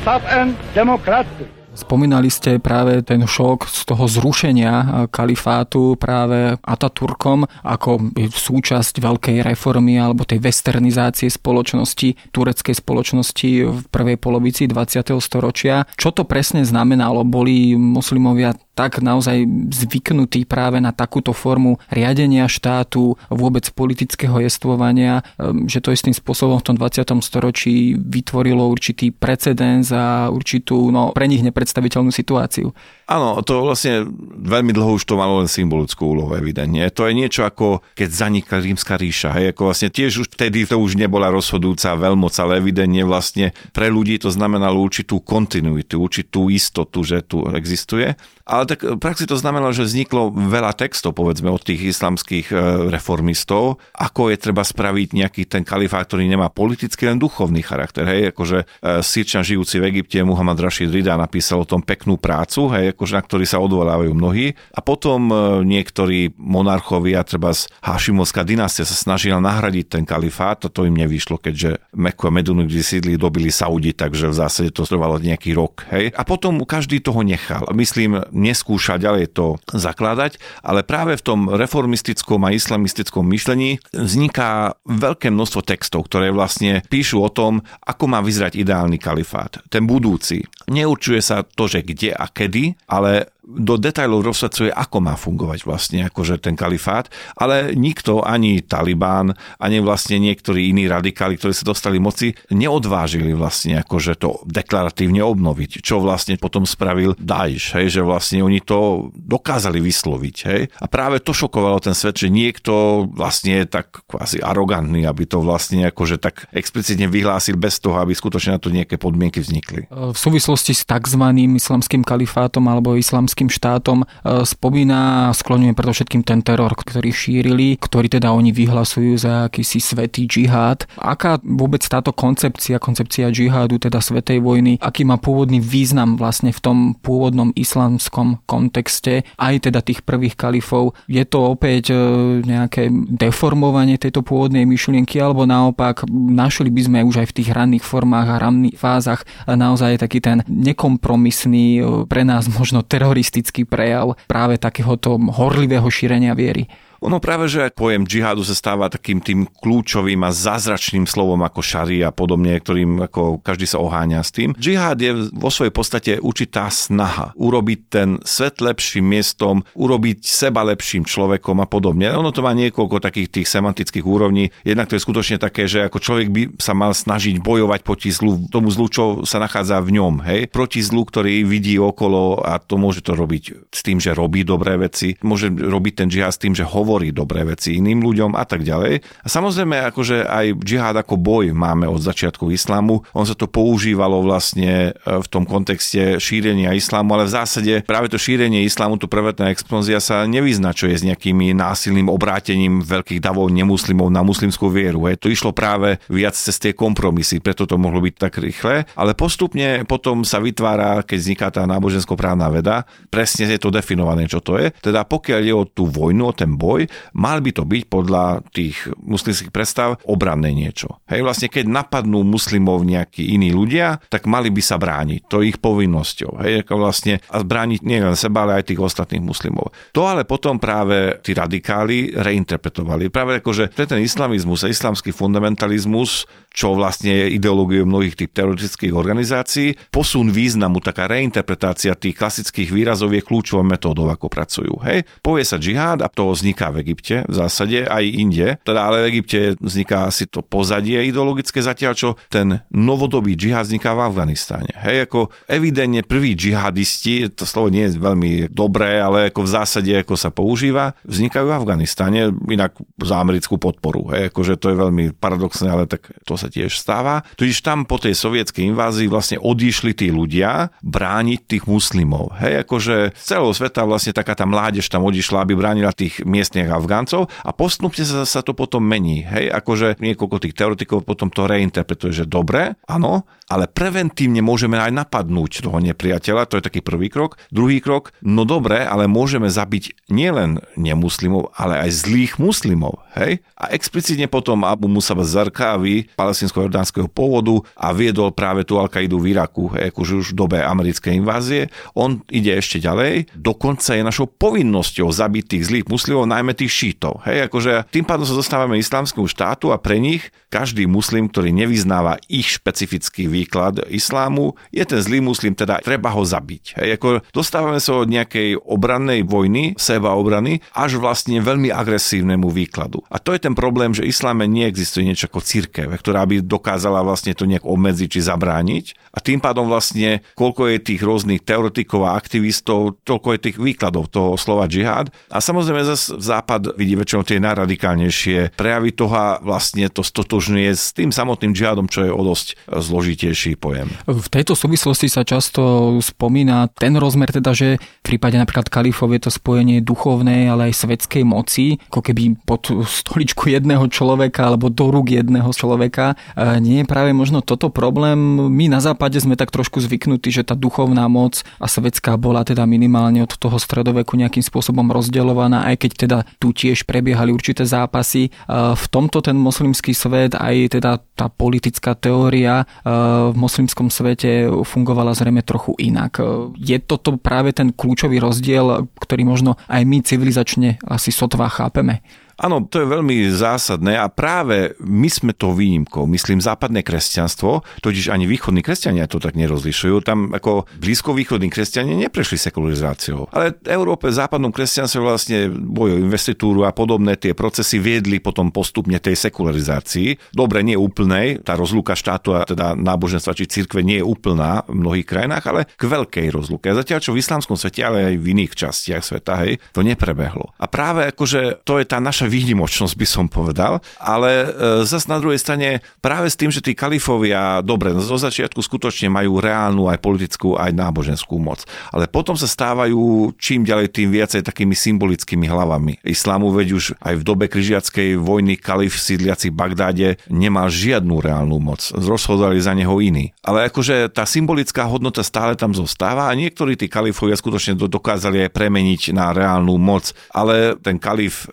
taben 0.03 0.55
demokrattır. 0.75 1.54
Spomínali 1.75 2.31
ste 2.31 2.55
práve 2.63 3.03
ten 3.03 3.27
šok 3.27 3.67
z 3.67 3.81
toho 3.83 4.07
zrušenia 4.07 4.73
eh, 4.73 4.85
kalifátu 5.11 5.99
práve 5.99 6.55
Ataturkom 6.63 7.43
ako 7.67 8.15
súčasť 8.15 9.03
veľkej 9.03 9.43
reformy 9.43 9.99
alebo 9.99 10.23
tej 10.23 10.39
westernizácie 10.39 11.27
spoločnosti, 11.27 12.31
tureckej 12.31 12.75
spoločnosti 12.79 13.51
v 13.67 13.79
prvej 13.91 14.17
polovici 14.17 14.71
20. 14.71 15.19
storočia. 15.19 15.83
Čo 15.99 16.15
to 16.15 16.23
presne 16.23 16.63
znamenalo? 16.63 17.27
Boli 17.27 17.75
moslimovia 17.75 18.55
tak 18.75 18.99
naozaj 18.99 19.47
zvyknutí 19.71 20.43
práve 20.43 20.83
na 20.83 20.91
takúto 20.91 21.31
formu 21.31 21.79
riadenia 21.87 22.51
štátu, 22.51 23.15
vôbec 23.31 23.63
politického 23.71 24.43
jestvovania, 24.43 25.23
ehm, 25.39 25.65
že 25.65 25.79
to 25.79 25.95
istým 25.95 26.11
spôsobom 26.11 26.59
v 26.59 26.65
tom 26.67 26.75
20. 26.75 27.23
storočí 27.23 27.95
vytvorilo 27.95 28.67
určitý 28.67 29.15
precedens 29.15 29.95
a 29.95 30.27
určitú 30.27 30.91
no, 30.91 31.15
pre 31.15 31.31
nich 31.31 31.41
nepredstaviteľnú 31.41 32.11
situáciu. 32.11 32.75
Áno, 33.05 33.37
to 33.45 33.61
vlastne 33.61 34.09
veľmi 34.41 34.73
dlho 34.73 34.97
už 34.97 35.05
to 35.05 35.13
malo 35.13 35.37
len 35.37 35.45
symbolickú 35.45 36.17
úlohu, 36.17 36.33
evidentne. 36.33 36.89
To 36.89 37.05
je 37.05 37.13
niečo 37.13 37.45
ako 37.45 37.85
keď 37.93 38.09
zanikla 38.09 38.57
rímska 38.65 38.97
ríša. 38.97 39.29
Hej, 39.37 39.53
ako 39.53 39.61
vlastne 39.69 39.93
tiež 39.93 40.25
už 40.25 40.27
vtedy 40.33 40.65
to 40.65 40.81
už 40.81 40.97
nebola 40.97 41.29
rozhodujúca 41.29 41.93
veľmoc, 41.93 42.33
ale 42.41 42.57
evidentne 42.57 43.05
vlastne 43.05 43.53
pre 43.71 43.93
ľudí 43.93 44.17
to 44.17 44.33
znamenalo 44.33 44.81
určitú 44.81 45.21
kontinuitu, 45.21 46.01
určitú 46.01 46.49
istotu, 46.49 47.05
že 47.05 47.21
tu 47.21 47.45
existuje. 47.53 48.17
Ale 48.45 48.64
tak 48.65 48.83
v 48.83 48.99
praxi 48.99 49.25
to 49.29 49.37
znamenalo, 49.39 49.71
že 49.71 49.87
vzniklo 49.87 50.33
veľa 50.33 50.75
textov, 50.77 51.17
povedzme, 51.17 51.49
od 51.49 51.61
tých 51.63 51.95
islamských 51.95 52.51
e, 52.51 52.55
reformistov, 52.91 53.81
ako 53.95 54.33
je 54.33 54.37
treba 54.37 54.65
spraviť 54.65 55.07
nejaký 55.15 55.43
ten 55.47 55.63
kalifát, 55.63 56.05
ktorý 56.05 56.25
nemá 56.25 56.51
politický, 56.51 57.09
len 57.09 57.21
duchovný 57.21 57.61
charakter. 57.61 58.05
Hej, 58.05 58.35
akože 58.35 58.57
e, 58.61 58.65
Sirčan 59.01 59.45
žijúci 59.45 59.81
v 59.81 59.95
Egypte, 59.95 60.21
Muhammad 60.25 60.59
Rashid 60.61 60.91
Rida 60.91 61.15
napísal 61.15 61.63
o 61.63 61.69
tom 61.69 61.85
peknú 61.85 62.17
prácu, 62.19 62.69
hej, 62.73 62.93
akože 62.93 63.13
na 63.15 63.23
ktorý 63.23 63.45
sa 63.47 63.61
odvolávajú 63.61 64.11
mnohí. 64.11 64.53
A 64.73 64.79
potom 64.83 65.29
e, 65.29 65.35
niektorí 65.63 66.33
monarchovia, 66.35 67.25
treba 67.25 67.53
z 67.53 67.69
Hašimovská 67.81 68.43
dynastia 68.43 68.83
sa 68.83 68.97
snažila 68.97 69.39
nahradiť 69.39 69.85
ten 69.99 70.03
kalifát, 70.03 70.57
a 70.65 70.69
to 70.69 70.85
im 70.85 70.97
nevyšlo, 70.97 71.37
keďže 71.39 71.81
Meku 71.95 72.27
a 72.27 72.31
Medunu, 72.33 72.65
kde 72.65 72.81
sídli, 72.81 73.19
dobili 73.19 73.49
Saudi, 73.49 73.93
takže 73.93 74.31
v 74.31 74.35
zásade 74.35 74.69
to 74.73 74.83
trvalo 74.83 75.21
nejaký 75.21 75.55
rok. 75.55 75.87
Hej. 75.89 76.13
A 76.15 76.21
potom 76.27 76.61
každý 76.65 76.99
toho 76.99 77.21
nechal. 77.21 77.67
Myslím, 77.73 78.23
neskúša 78.55 78.95
ďalej 78.95 79.35
to 79.35 79.59
zakladať, 79.75 80.39
ale 80.63 80.87
práve 80.87 81.19
v 81.19 81.25
tom 81.27 81.39
reformistickom 81.51 82.39
a 82.47 82.55
islamistickom 82.55 83.27
myšlení 83.27 83.83
vzniká 83.91 84.79
veľké 84.87 85.27
množstvo 85.27 85.61
textov, 85.67 86.07
ktoré 86.07 86.31
vlastne 86.31 86.79
píšu 86.87 87.19
o 87.19 87.27
tom, 87.27 87.59
ako 87.83 88.07
má 88.07 88.23
vyzerať 88.23 88.55
ideálny 88.55 88.95
kalifát, 88.95 89.59
ten 89.67 89.83
budúci. 89.83 90.47
Neurčuje 90.71 91.19
sa 91.19 91.43
to, 91.43 91.67
že 91.67 91.83
kde 91.83 92.15
a 92.15 92.31
kedy, 92.31 92.79
ale 92.87 93.34
do 93.45 93.77
detajlov 93.77 94.25
rozsvedcuje, 94.25 94.73
ako 94.73 94.97
má 94.99 95.15
fungovať 95.15 95.59
vlastne 95.63 95.99
akože 96.09 96.41
ten 96.41 96.57
kalifát, 96.57 97.07
ale 97.37 97.77
nikto, 97.77 98.25
ani 98.25 98.65
Taliban, 98.65 99.37
ani 99.61 99.79
vlastne 99.79 100.17
niektorí 100.17 100.73
iní 100.73 100.89
radikáli, 100.89 101.37
ktorí 101.37 101.53
sa 101.53 101.65
dostali 101.65 102.01
moci, 102.01 102.33
neodvážili 102.49 103.37
vlastne 103.37 103.79
akože 103.85 104.17
to 104.17 104.41
deklaratívne 104.49 105.21
obnoviť, 105.21 105.85
čo 105.85 106.01
vlastne 106.01 106.41
potom 106.41 106.65
spravil 106.65 107.13
Daesh, 107.21 107.77
hej, 107.77 107.93
že 107.93 108.01
vlastne 108.01 108.41
oni 108.41 108.59
to 108.65 109.09
dokázali 109.13 109.77
vysloviť. 109.77 110.35
Hej. 110.49 110.61
A 110.81 110.85
práve 110.89 111.21
to 111.21 111.31
šokovalo 111.31 111.77
ten 111.79 111.93
svet, 111.93 112.17
že 112.17 112.33
niekto 112.33 113.05
vlastne 113.13 113.63
je 113.63 113.65
tak 113.69 114.03
kvázi 114.09 114.41
arogantný, 114.41 115.05
aby 115.05 115.29
to 115.29 115.39
vlastne 115.39 115.85
akože 115.85 116.17
tak 116.17 116.49
explicitne 116.49 117.05
vyhlásil 117.05 117.55
bez 117.55 117.77
toho, 117.77 118.01
aby 118.01 118.17
skutočne 118.17 118.57
na 118.57 118.59
to 118.59 118.73
nejaké 118.73 118.97
podmienky 118.97 119.37
vznikli. 119.39 119.85
V 119.91 120.17
súvislosti 120.17 120.73
s 120.73 120.83
tzv. 120.87 121.23
islamským 121.55 122.01
kalifátom 122.01 122.65
alebo 122.65 122.97
islamským 122.97 123.34
islamským 123.35 123.51
štátom 123.51 123.99
e, 123.99 124.05
spomína 124.47 125.35
skloňuje 125.35 125.75
predovšetkým 125.75 126.23
ten 126.23 126.39
teror, 126.39 126.71
ktorý 126.71 127.11
šírili, 127.11 127.75
ktorý 127.75 128.07
teda 128.07 128.31
oni 128.31 128.55
vyhlasujú 128.55 129.19
za 129.19 129.51
akýsi 129.51 129.83
svetý 129.83 130.23
džihad. 130.23 130.87
Aká 130.95 131.43
vôbec 131.43 131.83
táto 131.83 132.15
koncepcia, 132.15 132.79
koncepcia 132.79 133.27
džihadu, 133.35 133.83
teda 133.83 133.99
svetej 133.99 134.39
vojny, 134.39 134.79
aký 134.79 135.03
má 135.03 135.19
pôvodný 135.19 135.59
význam 135.59 136.15
vlastne 136.15 136.55
v 136.55 136.63
tom 136.63 136.77
pôvodnom 136.95 137.51
islamskom 137.59 138.39
kontexte, 138.47 139.27
aj 139.35 139.67
teda 139.67 139.83
tých 139.83 140.07
prvých 140.07 140.39
kalifov. 140.39 140.95
Je 141.11 141.27
to 141.27 141.51
opäť 141.51 141.91
e, 141.91 141.95
nejaké 142.39 142.87
deformovanie 143.19 143.99
tejto 143.99 144.23
pôvodnej 144.23 144.63
myšlienky, 144.63 145.19
alebo 145.19 145.43
naopak 145.43 146.07
našli 146.07 146.71
by 146.71 146.81
sme 146.87 146.99
už 147.03 147.19
aj 147.19 147.27
v 147.27 147.35
tých 147.43 147.49
ranných 147.51 147.83
formách 147.83 148.31
a 148.31 148.41
ranných 148.47 148.79
fázach 148.79 149.27
naozaj 149.43 149.99
taký 149.99 150.23
ten 150.23 150.39
nekompromisný, 150.47 151.67
e, 151.75 152.07
pre 152.07 152.23
nás 152.23 152.47
možno 152.47 152.79
teroristický 152.79 153.24
teroristický 153.25 153.65
prejav 153.65 154.13
práve 154.29 154.61
takéhoto 154.61 155.17
horlivého 155.17 155.89
šírenia 155.89 156.37
viery. 156.37 156.69
Ono 157.03 157.19
práve, 157.19 157.51
že 157.51 157.71
pojem 157.75 158.07
džihadu 158.07 158.41
sa 158.41 158.55
stáva 158.55 158.87
takým 158.89 159.19
tým 159.19 159.45
kľúčovým 159.47 160.23
a 160.25 160.31
zázračným 160.33 161.05
slovom 161.05 161.43
ako 161.43 161.61
šari 161.61 162.01
a 162.01 162.15
podobne, 162.15 162.57
ktorým 162.57 163.05
ako 163.11 163.43
každý 163.43 163.69
sa 163.69 163.83
oháňa 163.83 164.23
s 164.25 164.31
tým. 164.33 164.49
Džihad 164.57 164.97
je 164.99 165.11
vo 165.31 165.53
svojej 165.53 165.69
podstate 165.69 166.11
určitá 166.17 166.71
snaha 166.73 167.35
urobiť 167.37 167.79
ten 167.91 168.09
svet 168.25 168.63
lepším 168.63 169.05
miestom, 169.05 169.61
urobiť 169.77 170.25
seba 170.25 170.65
lepším 170.65 171.05
človekom 171.05 171.61
a 171.61 171.67
podobne. 171.69 172.09
Ono 172.15 172.33
to 172.33 172.41
má 172.41 172.57
niekoľko 172.57 173.03
takých 173.03 173.29
tých 173.41 173.47
semantických 173.51 174.05
úrovní. 174.07 174.49
Jednak 174.65 174.89
to 174.89 174.97
je 174.97 175.05
skutočne 175.05 175.37
také, 175.37 175.69
že 175.69 175.85
ako 175.85 176.01
človek 176.01 176.27
by 176.33 176.41
sa 176.57 176.73
mal 176.73 176.95
snažiť 176.95 177.37
bojovať 177.43 177.85
proti 177.85 178.09
zlu, 178.09 178.41
tomu 178.49 178.73
zlu, 178.73 178.89
čo 178.89 179.27
sa 179.27 179.37
nachádza 179.37 179.77
v 179.83 179.99
ňom, 180.01 180.25
hej? 180.25 180.49
Proti 180.49 180.81
zlu, 180.81 181.05
ktorý 181.05 181.45
vidí 181.45 181.77
okolo 181.77 182.41
a 182.41 182.57
to 182.57 182.79
môže 182.81 183.05
to 183.05 183.13
robiť 183.13 183.69
s 183.69 183.81
tým, 183.85 184.01
že 184.01 184.17
robí 184.17 184.41
dobré 184.41 184.79
veci, 184.79 185.19
môže 185.21 185.51
robiť 185.51 185.93
ten 185.93 186.07
džihad 186.09 186.33
s 186.33 186.41
tým, 186.41 186.57
že 186.57 186.65
hovorí 186.65 186.84
hovorí 186.85 187.09
dobré 187.09 187.41
veci 187.41 187.81
iným 187.81 188.05
ľuďom 188.05 188.37
a 188.37 188.45
tak 188.45 188.61
ďalej. 188.61 189.01
A 189.01 189.27
samozrejme, 189.27 189.89
akože 189.89 190.21
aj 190.21 190.61
džihad 190.61 190.93
ako 191.01 191.17
boj 191.17 191.49
máme 191.57 191.89
od 191.89 191.97
začiatku 191.97 192.53
islámu. 192.53 193.01
On 193.17 193.25
sa 193.25 193.33
to 193.33 193.49
používalo 193.49 194.21
vlastne 194.21 194.93
e, 194.93 195.09
v 195.09 195.27
tom 195.33 195.49
kontexte 195.49 196.21
šírenia 196.21 196.77
islámu, 196.77 197.17
ale 197.17 197.25
v 197.25 197.33
zásade 197.33 197.73
práve 197.81 198.13
to 198.13 198.21
šírenie 198.21 198.61
islámu, 198.69 199.01
tu 199.01 199.09
prvotná 199.09 199.49
explózia 199.49 199.97
sa 199.97 200.29
nevyznačuje 200.29 200.93
s 200.93 201.01
nejakými 201.01 201.57
násilným 201.57 202.05
obrátením 202.05 202.85
veľkých 202.85 203.17
davov 203.17 203.49
nemuslimov 203.49 204.13
na 204.13 204.21
muslimskú 204.21 204.69
vieru. 204.69 205.09
Je. 205.09 205.17
To 205.17 205.33
išlo 205.33 205.49
práve 205.57 205.97
viac 206.05 206.37
cez 206.37 206.61
tie 206.61 206.77
kompromisy, 206.77 207.41
preto 207.41 207.65
to 207.65 207.81
mohlo 207.81 207.97
byť 208.05 208.15
tak 208.21 208.37
rýchle. 208.37 208.85
Ale 208.93 209.17
postupne 209.17 209.81
potom 209.89 210.21
sa 210.21 210.37
vytvára, 210.37 211.01
keď 211.01 211.17
vzniká 211.17 211.47
tá 211.49 211.65
nábožensko-právna 211.65 212.53
veda, 212.53 212.85
presne 213.09 213.49
je 213.49 213.57
to 213.57 213.73
definované, 213.73 214.27
čo 214.29 214.43
to 214.43 214.59
je. 214.59 214.69
Teda 214.83 215.07
pokiaľ 215.07 215.41
je 215.41 215.53
o 215.55 215.63
tú 215.63 215.87
vojnu, 215.87 216.27
o 216.27 216.33
ten 216.35 216.59
boj, 216.59 216.74
boj, 216.75 216.91
mal 217.15 217.39
by 217.39 217.51
to 217.55 217.63
byť 217.63 217.83
podľa 217.87 218.43
tých 218.51 218.75
muslimských 218.99 219.55
predstav 219.55 219.95
obranné 220.03 220.51
niečo. 220.51 220.99
Hej, 221.07 221.23
vlastne 221.23 221.47
keď 221.47 221.71
napadnú 221.71 222.27
muslimov 222.27 222.83
nejakí 222.83 223.31
iní 223.31 223.55
ľudia, 223.55 224.03
tak 224.11 224.27
mali 224.27 224.51
by 224.51 224.59
sa 224.59 224.75
brániť. 224.75 225.31
To 225.31 225.39
je 225.39 225.55
ich 225.55 225.59
povinnosťou. 225.63 226.43
Hej, 226.43 226.67
ako 226.67 226.73
vlastne 226.83 227.23
a 227.31 227.39
brániť 227.39 227.81
nie 227.87 228.03
len 228.03 228.19
seba, 228.19 228.43
ale 228.43 228.59
aj 228.59 228.75
tých 228.75 228.83
ostatných 228.83 229.23
muslimov. 229.23 229.71
To 229.95 230.03
ale 230.03 230.27
potom 230.27 230.59
práve 230.59 231.23
tí 231.23 231.31
radikáli 231.31 232.11
reinterpretovali. 232.11 233.07
Práve 233.07 233.39
ako, 233.39 233.51
že 233.55 233.65
ten 233.71 234.03
islamizmus 234.03 234.67
islamský 234.67 235.15
fundamentalizmus 235.15 236.27
čo 236.55 236.71
vlastne 236.71 237.11
je 237.11 237.35
ideológiou 237.35 237.83
mnohých 237.83 238.15
tých 238.15 238.31
teroristických 238.31 238.95
organizácií. 238.95 239.75
Posun 239.91 240.31
významu, 240.31 240.79
taká 240.79 241.11
reinterpretácia 241.11 241.99
tých 241.99 242.15
klasických 242.15 242.71
výrazov 242.71 243.11
je 243.11 243.19
kľúčovou 243.19 243.67
metódou, 243.67 244.07
ako 244.07 244.31
pracujú. 244.31 244.73
Hej? 244.87 245.03
Povie 245.19 245.43
sa 245.43 245.59
džihad 245.59 245.99
a 245.99 246.07
to 246.07 246.31
vzniká 246.31 246.64
v 246.71 246.85
Egypte, 246.85 247.25
v 247.25 247.33
zásade 247.33 247.85
aj 247.85 248.03
inde, 248.05 248.47
teda 248.63 248.81
ale 248.85 249.05
v 249.05 249.09
Egypte 249.17 249.39
vzniká 249.57 250.07
asi 250.09 250.29
to 250.29 250.45
pozadie 250.45 251.01
ideologické 251.09 251.59
zatiaľ, 251.59 251.93
čo 251.97 252.09
ten 252.29 252.61
novodobý 252.71 253.33
džihad 253.33 253.65
vzniká 253.67 253.97
v 253.97 254.05
Afganistáne. 254.07 254.71
Hej, 254.77 255.09
ako 255.09 255.33
evidentne 255.49 256.05
prví 256.05 256.37
džihadisti, 256.37 257.33
to 257.33 257.43
slovo 257.43 257.73
nie 257.73 257.89
je 257.89 257.97
veľmi 257.99 258.53
dobré, 258.53 259.01
ale 259.01 259.33
ako 259.33 259.43
v 259.43 259.53
zásade 259.53 259.91
ako 259.91 260.15
sa 260.15 260.29
používa, 260.31 260.95
vznikajú 261.03 261.45
v 261.49 261.55
Afganistáne, 261.57 262.31
inak 262.47 262.77
za 263.01 263.19
americkú 263.19 263.59
podporu. 263.59 264.13
Hej, 264.15 264.31
akože 264.31 264.55
to 264.55 264.71
je 264.71 264.77
veľmi 264.79 265.05
paradoxné, 265.17 265.67
ale 265.67 265.83
tak 265.89 266.07
to 266.23 266.39
sa 266.39 266.47
tiež 266.47 266.77
stáva. 266.77 267.27
Totiž 267.35 267.59
tam 267.65 267.83
po 267.83 267.99
tej 267.99 268.15
sovietskej 268.15 268.71
invázii 268.71 269.11
vlastne 269.11 269.41
odišli 269.41 269.91
tí 269.91 270.07
ľudia 270.13 270.71
brániť 270.79 271.39
tých 271.43 271.63
muslimov. 271.67 272.31
Hej, 272.39 272.63
akože 272.63 273.11
z 273.11 273.23
celého 273.25 273.51
sveta 273.51 273.83
vlastne 273.83 274.15
taká 274.15 274.31
tá 274.37 274.47
mládež 274.47 274.87
tam 274.87 275.03
odišla, 275.03 275.43
aby 275.43 275.59
bránila 275.59 275.91
tých 275.91 276.23
miestnych 276.23 276.54
Afgáncov 276.63 277.27
a 277.43 277.51
postupne 277.51 278.07
sa, 278.07 278.23
sa 278.23 278.39
to 278.39 278.55
potom 278.55 278.87
mení. 278.87 279.27
Hej, 279.27 279.51
akože 279.51 279.99
niekoľko 279.99 280.37
tých 280.39 280.55
teoretikov 280.55 281.03
potom 281.03 281.27
to 281.27 281.43
reinterpretuje, 281.43 282.23
že 282.23 282.25
dobre, 282.29 282.79
áno, 282.87 283.27
ale 283.51 283.67
preventívne 283.67 284.39
môžeme 284.39 284.79
aj 284.79 284.95
napadnúť 284.95 285.67
toho 285.67 285.77
nepriateľa, 285.83 286.47
to 286.47 286.57
je 286.57 286.65
taký 286.65 286.79
prvý 286.81 287.11
krok. 287.11 287.35
Druhý 287.51 287.83
krok, 287.83 288.15
no 288.23 288.47
dobre, 288.47 288.81
ale 288.81 289.11
môžeme 289.11 289.51
zabiť 289.51 290.09
nielen 290.09 290.63
nemuslimov, 290.79 291.51
ale 291.53 291.83
aj 291.83 292.07
zlých 292.07 292.33
muslimov. 292.39 293.03
Hej? 293.17 293.43
A 293.55 293.73
explicitne 293.73 294.29
potom 294.29 294.61
Abu 294.67 294.85
Musab 294.91 295.21
Zarkavi, 295.25 296.11
palestinsko-jordánskeho 296.19 297.07
pôvodu 297.09 297.63
a 297.79 297.95
viedol 297.95 298.35
práve 298.35 298.67
tú 298.67 298.77
Al-Kaidu 298.77 299.17
v 299.17 299.33
Iraku, 299.33 299.71
hej, 299.73 299.95
akože 299.95 300.13
už 300.19 300.27
v 300.33 300.37
dobe 300.37 300.57
americkej 300.59 301.15
invázie. 301.17 301.71
On 301.95 302.19
ide 302.27 302.51
ešte 302.51 302.83
ďalej, 302.83 303.31
dokonca 303.31 303.95
je 303.95 304.03
našou 304.03 304.27
povinnosťou 304.27 305.07
zabiť 305.07 305.43
tých 305.55 305.63
zlých 305.71 305.87
muslimov, 305.87 306.27
najmä 306.27 306.44
tých 306.53 306.69
šítov. 306.75 307.23
Hej, 307.25 307.47
akože 307.49 307.89
tým 307.89 308.05
pádom 308.05 308.27
sa 308.27 308.35
dostávame 308.35 308.77
islamskému 308.77 309.25
štátu 309.25 309.71
a 309.71 309.79
pre 309.79 309.97
nich 309.97 310.29
každý 310.51 310.85
muslim, 310.85 311.31
ktorý 311.31 311.51
nevyznáva 311.55 312.19
ich 312.29 312.59
špecifický 312.59 313.27
výklad 313.27 313.87
islámu, 313.89 314.55
je 314.71 314.83
ten 314.83 314.99
zlý 315.01 315.19
muslim, 315.23 315.55
teda 315.55 315.81
treba 315.83 316.11
ho 316.11 316.23
zabiť. 316.23 316.79
Hej, 316.79 316.89
ako 316.99 317.07
dostávame 317.31 317.79
sa 317.79 317.99
od 317.99 318.11
nejakej 318.11 318.59
obrannej 318.59 319.23
vojny, 319.23 319.75
seba 319.75 320.13
obrany, 320.15 320.63
až 320.75 320.99
vlastne 320.99 321.39
veľmi 321.39 321.71
agresívnemu 321.71 322.47
výkladu. 322.51 323.03
A 323.07 323.19
to 323.19 323.31
je 323.31 323.39
ten 323.43 323.55
problém, 323.55 323.91
že 323.95 324.07
isláme 324.07 324.47
neexistuje 324.47 325.07
niečo 325.07 325.27
ako 325.31 325.43
církev, 325.43 325.87
ktorá 325.91 326.27
by 326.27 326.43
dokázala 326.43 327.03
vlastne 327.03 327.35
to 327.35 327.47
nejak 327.47 327.63
obmedziť 327.63 328.09
či 328.11 328.21
zabrániť. 328.23 328.85
A 329.15 329.23
tým 329.23 329.39
pádom 329.39 329.67
vlastne, 329.67 330.23
koľko 330.35 330.71
je 330.71 330.77
tých 330.83 331.01
rôznych 331.03 331.43
teoretikov 331.43 332.07
a 332.07 332.15
aktivistov, 332.19 332.99
toľko 333.07 333.27
je 333.35 333.39
tých 333.51 333.57
výkladov 333.59 334.11
toho 334.11 334.35
slova 334.35 334.67
džihad. 334.67 335.13
A 335.31 335.39
samozrejme 335.39 335.87
zase 335.87 336.19
Západ 336.35 336.75
vidí 336.75 336.99
väčšinou 336.99 337.23
tie 337.23 337.39
najradikálnejšie 337.39 338.59
prejavy 338.59 338.91
toho 338.91 339.15
a 339.15 339.27
vlastne 339.39 339.87
to 339.87 340.03
stotožňuje 340.03 340.71
s 340.75 340.91
tým 340.91 341.15
samotným 341.15 341.55
džihadom, 341.55 341.87
čo 341.87 342.03
je 342.05 342.11
o 342.11 342.21
dosť 342.27 342.59
zložitý 342.67 343.05
dôležitejší 343.15 343.61
pojem. 343.61 343.87
V 344.09 344.27
tejto 344.27 344.57
súvislosti 344.57 345.07
sa 345.07 345.21
často 345.21 345.93
spomína 346.01 346.67
ten 346.73 346.97
rozmer 346.97 347.31
teda, 347.31 347.53
že 347.55 347.77
v 347.77 348.03
prípade 348.03 348.35
napríklad 348.35 348.67
kalifov 348.67 349.13
je 349.15 349.29
to 349.29 349.31
spojenie 349.31 349.79
duchovnej, 349.79 350.49
ale 350.49 350.73
aj 350.73 350.83
svetskej 350.83 351.23
moci, 351.23 351.77
ako 351.93 352.01
keby 352.01 352.35
pod 352.43 352.73
stoličku 352.83 353.53
jedného 353.53 353.87
človeka 353.87 354.51
alebo 354.51 354.73
do 354.73 354.91
rúk 354.91 355.13
jedného 355.13 355.47
človeka. 355.53 356.17
Nie 356.59 356.83
je 356.83 356.89
práve 356.89 357.13
možno 357.13 357.45
toto 357.45 357.71
problém. 357.71 358.17
My 358.51 358.67
na 358.67 358.83
západe 358.83 359.15
sme 359.21 359.39
tak 359.39 359.53
trošku 359.53 359.79
zvyknutí, 359.79 360.33
že 360.33 360.43
tá 360.43 360.57
duchovná 360.57 361.07
moc 361.07 361.45
a 361.61 361.69
svetská 361.69 362.17
bola 362.19 362.43
teda 362.43 362.65
minimálne 362.65 363.23
od 363.23 363.37
toho 363.37 363.61
stredoveku 363.61 364.17
nejakým 364.17 364.41
spôsobom 364.41 364.89
rozdeľovaná, 364.91 365.69
aj 365.71 365.75
keď 365.77 365.91
teda 365.93 366.17
tu 366.41 366.51
tiež 366.51 366.83
prebiehali 366.83 367.31
určité 367.31 367.65
zápasy. 367.65 368.29
V 368.49 368.85
tomto 368.91 369.21
ten 369.21 369.37
moslimský 369.37 369.93
svet, 369.95 370.35
aj 370.35 370.79
teda 370.79 370.99
tá 371.15 371.29
politická 371.31 371.95
teória 371.95 372.67
v 372.83 373.35
moslimskom 373.35 373.87
svete 373.89 374.49
fungovala 374.63 375.15
zrejme 375.15 375.45
trochu 375.45 375.73
inak. 375.79 376.19
Je 376.59 376.77
toto 376.81 377.15
práve 377.15 377.55
ten 377.55 377.71
kľúčový 377.71 378.19
rozdiel, 378.19 378.89
ktorý 378.99 379.23
možno 379.23 379.55
aj 379.69 379.81
my 379.85 379.97
civilizačne 380.03 380.81
asi 380.83 381.13
sotva 381.13 381.47
chápeme? 381.47 382.01
Áno, 382.35 382.67
to 382.67 382.83
je 382.83 382.87
veľmi 382.87 383.31
zásadné 383.31 383.95
a 383.95 384.11
práve 384.11 384.75
my 384.83 385.07
sme 385.07 385.31
to 385.31 385.55
výnimkou. 385.55 386.03
Myslím, 386.03 386.43
západné 386.43 386.83
kresťanstvo, 386.83 387.63
totiž 387.79 388.11
ani 388.11 388.27
východní 388.27 388.59
kresťania 388.59 389.07
to 389.07 389.23
tak 389.23 389.39
nerozlišujú. 389.39 390.03
Tam 390.03 390.35
ako 390.35 390.67
blízkovýchodní 390.79 391.47
kresťania 391.47 391.95
neprešli 391.95 392.35
sekularizáciou. 392.35 393.31
Ale 393.31 393.55
v 393.55 393.71
Európe, 393.71 394.11
západnom 394.11 394.51
kresťanstve 394.51 394.99
vlastne 394.99 395.47
boj 395.47 395.95
o 395.95 396.01
investitúru 396.01 396.67
a 396.67 396.75
podobné 396.75 397.15
tie 397.15 397.31
procesy 397.31 397.79
viedli 397.79 398.19
potom 398.19 398.51
postupne 398.51 398.99
tej 398.99 399.15
sekularizácii. 399.15 400.35
Dobre, 400.35 400.59
nie 400.59 400.75
úplnej, 400.75 401.39
tá 401.39 401.55
rozluka 401.55 401.95
štátu 401.95 402.35
a 402.35 402.43
teda 402.43 402.75
náboženstva 402.75 403.31
či 403.31 403.47
cirkve 403.47 403.79
nie 403.79 404.03
je 404.03 404.05
úplná 404.05 404.67
v 404.67 404.83
mnohých 404.83 405.07
krajinách, 405.07 405.45
ale 405.47 405.61
k 405.71 405.83
veľkej 405.87 406.27
rozluke. 406.35 406.67
Zatiaľ, 406.67 406.99
čo 406.99 407.15
v 407.15 407.23
islamskom 407.23 407.55
svete, 407.55 407.79
ale 407.79 408.11
aj 408.11 408.15
v 408.19 408.25
iných 408.35 408.51
častiach 408.51 409.03
sveta, 409.03 409.33
hej, 409.47 409.63
to 409.71 409.81
neprebehlo. 409.87 410.51
A 410.59 410.67
práve 410.67 411.07
akože 411.07 411.63
to 411.63 411.79
je 411.79 411.85
tá 411.87 412.03
naša 412.03 412.24
naša 412.25 412.33
výnimočnosť, 412.33 412.95
by 412.97 413.07
som 413.07 413.25
povedal. 413.29 413.85
Ale 414.01 414.31
e, 414.31 414.47
zase 414.89 415.05
na 415.05 415.21
druhej 415.21 415.37
strane 415.37 415.85
práve 416.01 416.33
s 416.33 416.35
tým, 416.35 416.49
že 416.49 416.65
tí 416.65 416.73
kalifovia, 416.73 417.61
dobre, 417.61 417.93
zo 418.01 418.17
začiatku 418.17 418.57
skutočne 418.65 419.13
majú 419.13 419.37
reálnu 419.37 419.85
aj 419.85 420.01
politickú, 420.01 420.57
aj 420.57 420.73
náboženskú 420.73 421.37
moc. 421.37 421.61
Ale 421.93 422.09
potom 422.09 422.33
sa 422.33 422.49
stávajú 422.49 423.37
čím 423.37 423.61
ďalej 423.61 423.93
tým 423.93 424.09
viacej 424.09 424.41
takými 424.41 424.73
symbolickými 424.73 425.45
hlavami. 425.45 426.01
Islámu 426.01 426.49
veď 426.49 426.67
už 426.73 426.85
aj 426.97 427.13
v 427.21 427.23
dobe 427.23 427.45
križiackej 427.45 428.17
vojny 428.17 428.57
kalif 428.57 428.97
sídliaci 428.97 429.53
v 429.53 429.57
Bagdáde 429.61 430.07
nemal 430.25 430.73
žiadnu 430.73 431.21
reálnu 431.21 431.61
moc. 431.61 431.93
Rozhodali 431.93 432.57
za 432.57 432.73
neho 432.73 432.97
iní. 432.97 433.37
Ale 433.45 433.69
akože 433.69 434.09
tá 434.09 434.25
symbolická 434.25 434.89
hodnota 434.89 435.21
stále 435.21 435.53
tam 435.53 435.77
zostáva 435.77 436.31
a 436.31 436.33
niektorí 436.33 436.73
tí 436.73 436.89
kalifovia 436.89 437.37
skutočne 437.37 437.77
to 437.77 437.85
dokázali 437.85 438.49
aj 438.49 438.51
premeniť 438.55 439.13
na 439.13 439.29
reálnu 439.29 439.77
moc. 439.77 440.15
Ale 440.33 440.79
ten 440.81 440.97
kalif 440.97 441.45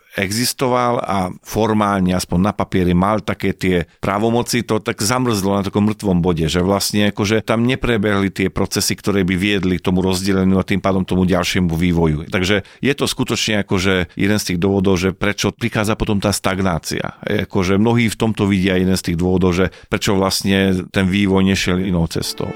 existoval 0.62 1.03
a 1.03 1.18
formálne, 1.42 2.14
aspoň 2.14 2.38
na 2.38 2.53
papieri, 2.55 2.94
mal 2.94 3.18
také 3.18 3.51
tie 3.51 3.90
právomoci, 3.98 4.62
to 4.62 4.79
tak 4.79 5.03
zamrzlo 5.03 5.59
na 5.59 5.66
takom 5.66 5.90
mŕtvom 5.90 6.22
bode, 6.22 6.46
že 6.46 6.62
vlastne 6.62 7.11
akože 7.11 7.42
tam 7.42 7.66
neprebehli 7.66 8.31
tie 8.31 8.46
procesy, 8.46 8.94
ktoré 8.94 9.27
by 9.27 9.35
viedli 9.35 9.83
k 9.83 9.85
tomu 9.90 10.07
rozdeleniu 10.07 10.62
a 10.62 10.64
tým 10.66 10.79
pádom 10.79 11.03
tomu 11.03 11.27
ďalšiemu 11.27 11.75
vývoju. 11.75 12.31
Takže 12.31 12.62
je 12.79 12.92
to 12.94 13.11
skutočne 13.11 13.66
akože 13.66 14.14
jeden 14.14 14.38
z 14.38 14.44
tých 14.55 14.59
dôvodov, 14.62 15.03
že 15.03 15.11
prečo 15.11 15.51
prichádza 15.51 15.98
potom 15.98 16.22
tá 16.22 16.31
stagnácia. 16.31 17.18
Akože 17.27 17.83
mnohí 17.83 18.07
v 18.07 18.14
tomto 18.14 18.46
vidia 18.46 18.79
jeden 18.79 18.94
z 18.94 19.12
tých 19.12 19.16
dôvodov, 19.18 19.59
že 19.59 19.75
prečo 19.90 20.14
vlastne 20.14 20.87
ten 20.94 21.11
vývoj 21.11 21.42
nešiel 21.42 21.83
inou 21.83 22.07
cestou. 22.07 22.55